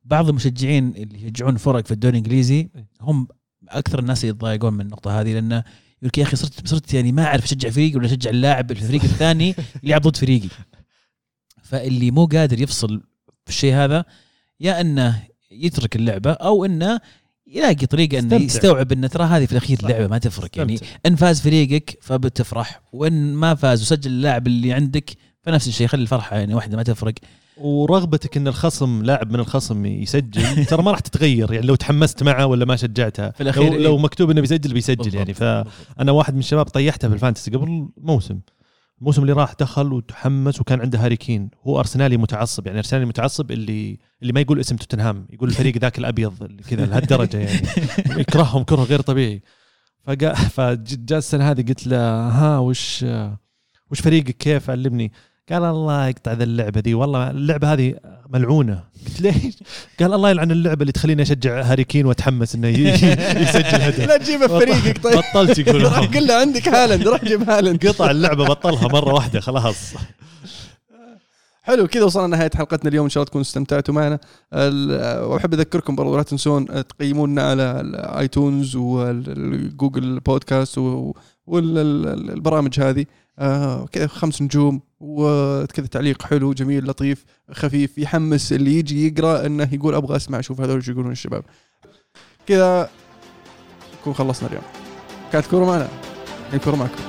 [0.03, 2.69] بعض المشجعين اللي يشجعون فرق في الدوري الإنجليزي
[3.01, 3.27] هم
[3.69, 5.63] أكثر الناس يتضايقون من النقطة هذه لأن يقول
[6.01, 9.49] لك يا أخي صرت صرت يعني ما أعرف أشجع فريق ولا أشجع اللاعب الفريق الثاني
[9.51, 10.49] اللي يلعب ضد فريقي
[11.63, 13.01] فاللي مو قادر يفصل
[13.45, 14.05] في الشيء هذا
[14.59, 16.99] يا أنه يترك اللعبة أو إنه
[17.47, 18.35] يلاقي طريقة إنه.
[18.35, 19.89] يستوعب ان ترى هذه في الأخير صح.
[19.89, 20.93] لعبة ما تفرق يعني استمتع.
[21.05, 26.37] إن فاز فريقك فبتفرح وإن ما فاز وسجل اللاعب اللي عندك فنفس الشيء خلي الفرحة
[26.37, 27.13] يعني واحدة ما تفرق
[27.57, 32.45] ورغبتك إن الخصم لاعب من الخصم يسجل ترى ما راح تتغير يعني لو تحمست معه
[32.45, 33.83] ولا ما شجعته في الأخير لو, إيه.
[33.83, 35.15] لو مكتوب إنه بيسجل بيسجل بالضبط.
[35.15, 38.39] يعني فانا واحد من الشباب طيحته في ال fantasy قبل موسم
[39.01, 41.49] الموسم اللي راح دخل وتحمس وكان عنده هاري كين.
[41.63, 45.99] هو أرسنالي متعصب يعني أرسنالي متعصب اللي اللي ما يقول اسم توتنهام يقول الفريق ذاك
[45.99, 47.67] الأبيض كذا لهالدرجة يعني.
[48.21, 49.41] يكرههم كره غير طبيعي.
[50.03, 51.97] فجاء فجاء السنة هذه قلت له
[52.29, 53.05] ها وش
[53.91, 55.11] وش فريقك؟ كيف علمني؟
[55.51, 57.95] قال الله يقطع ذا اللعبة دي والله اللعبة هذه
[58.29, 58.83] ملعونة.
[59.07, 59.57] قلت ليش؟
[59.99, 62.67] قال الله يلعن اللعبة اللي تخليني أشجع هاري كين وأتحمس إنه
[63.41, 63.99] يسجل هدف.
[63.99, 67.87] لا تجيبه في فريقك طيب بطلت يقول روح قل له عندك هالاند روح جيب هالاند.
[67.87, 69.93] قطع اللعبة بطلها مرة واحدة خلاص.
[71.63, 73.03] حلو كذا وصلنا نهايه حلقتنا اليوم.
[73.05, 74.19] إن شاء الله تكونوا استمتعتوا معنا.
[75.23, 80.77] وأحب أذكركم برضو لا تنسون تقيمونا على ال iTunes وال Google Podcast
[81.47, 83.05] والبرامج هذه.
[83.39, 84.81] آه، كذا خمس نجوم.
[85.01, 90.61] وكذا تعليق حلو جميل لطيف خفيف يحمس اللي يجي يقرأ إنه يقول أبغى أسمع أشوف
[90.61, 91.43] هذول إيش يقولون الشباب.
[92.47, 92.89] كذا
[94.01, 94.63] نكون خلصنا اليوم.
[95.31, 95.87] كانت كورة معنا.
[96.45, 97.01] الحين كوره معكم.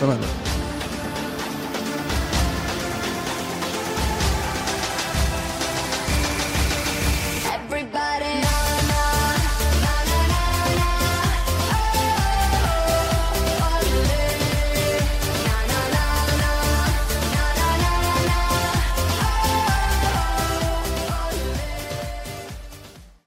[0.00, 0.51] تمام.